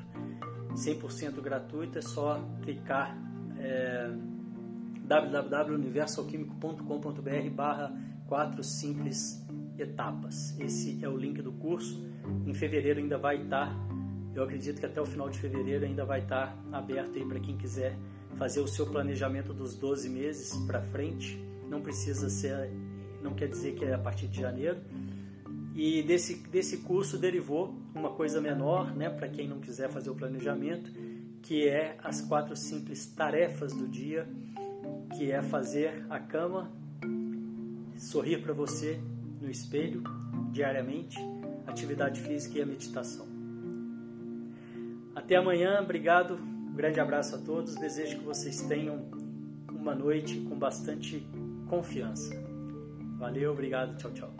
100% 0.74 1.40
gratuito, 1.40 1.98
é 1.98 2.02
só 2.02 2.40
clicar 2.62 3.16
é, 3.58 4.10
www.universalquímico.com.br 5.04 7.50
barra 7.54 7.92
quatro 8.26 8.62
simples 8.62 9.42
etapas. 9.78 10.58
Esse 10.60 11.02
é 11.02 11.08
o 11.08 11.16
link 11.16 11.40
do 11.40 11.52
curso. 11.52 12.06
Em 12.46 12.52
fevereiro 12.52 13.00
ainda 13.00 13.16
vai 13.16 13.42
estar, 13.42 13.68
tá, 13.68 13.74
eu 14.34 14.42
acredito 14.42 14.78
que 14.78 14.86
até 14.86 15.00
o 15.00 15.06
final 15.06 15.30
de 15.30 15.38
fevereiro 15.38 15.84
ainda 15.84 16.04
vai 16.04 16.20
estar 16.20 16.54
tá 16.70 16.76
aberto 16.76 17.16
aí 17.16 17.24
para 17.24 17.40
quem 17.40 17.56
quiser 17.56 17.96
fazer 18.38 18.60
o 18.60 18.68
seu 18.68 18.86
planejamento 18.86 19.52
dos 19.52 19.74
12 19.74 20.08
meses 20.08 20.56
para 20.66 20.80
frente. 20.80 21.36
Não 21.68 21.82
precisa 21.82 22.30
ser, 22.30 22.70
não 23.20 23.34
quer 23.34 23.48
dizer 23.48 23.74
que 23.74 23.84
é 23.84 23.92
a 23.92 23.98
partir 23.98 24.28
de 24.28 24.40
janeiro. 24.40 24.78
E 25.74 26.02
desse, 26.02 26.34
desse 26.48 26.78
curso 26.78 27.18
derivou 27.18 27.74
uma 27.94 28.10
coisa 28.10 28.40
menor, 28.40 28.96
né, 28.96 29.10
para 29.10 29.28
quem 29.28 29.48
não 29.48 29.60
quiser 29.60 29.90
fazer 29.90 30.10
o 30.10 30.14
planejamento, 30.14 30.90
que 31.42 31.68
é 31.68 31.96
as 32.02 32.20
quatro 32.20 32.56
simples 32.56 33.06
tarefas 33.06 33.72
do 33.72 33.86
dia, 33.86 34.26
que 35.16 35.30
é 35.30 35.42
fazer 35.42 36.04
a 36.08 36.18
cama, 36.18 36.70
sorrir 37.96 38.40
para 38.42 38.52
você 38.52 39.00
no 39.40 39.50
espelho, 39.50 40.02
diariamente, 40.52 41.18
atividade 41.66 42.20
física 42.20 42.58
e 42.58 42.62
a 42.62 42.66
meditação. 42.66 43.26
Até 45.14 45.36
amanhã, 45.36 45.80
obrigado, 45.80 46.38
grande 46.78 47.00
abraço 47.00 47.34
a 47.34 47.38
todos. 47.38 47.74
Desejo 47.74 48.18
que 48.18 48.24
vocês 48.24 48.62
tenham 48.62 49.10
uma 49.68 49.96
noite 49.96 50.40
com 50.48 50.56
bastante 50.56 51.26
confiança. 51.68 52.30
Valeu, 53.18 53.50
obrigado, 53.50 53.96
tchau, 53.96 54.12
tchau. 54.12 54.37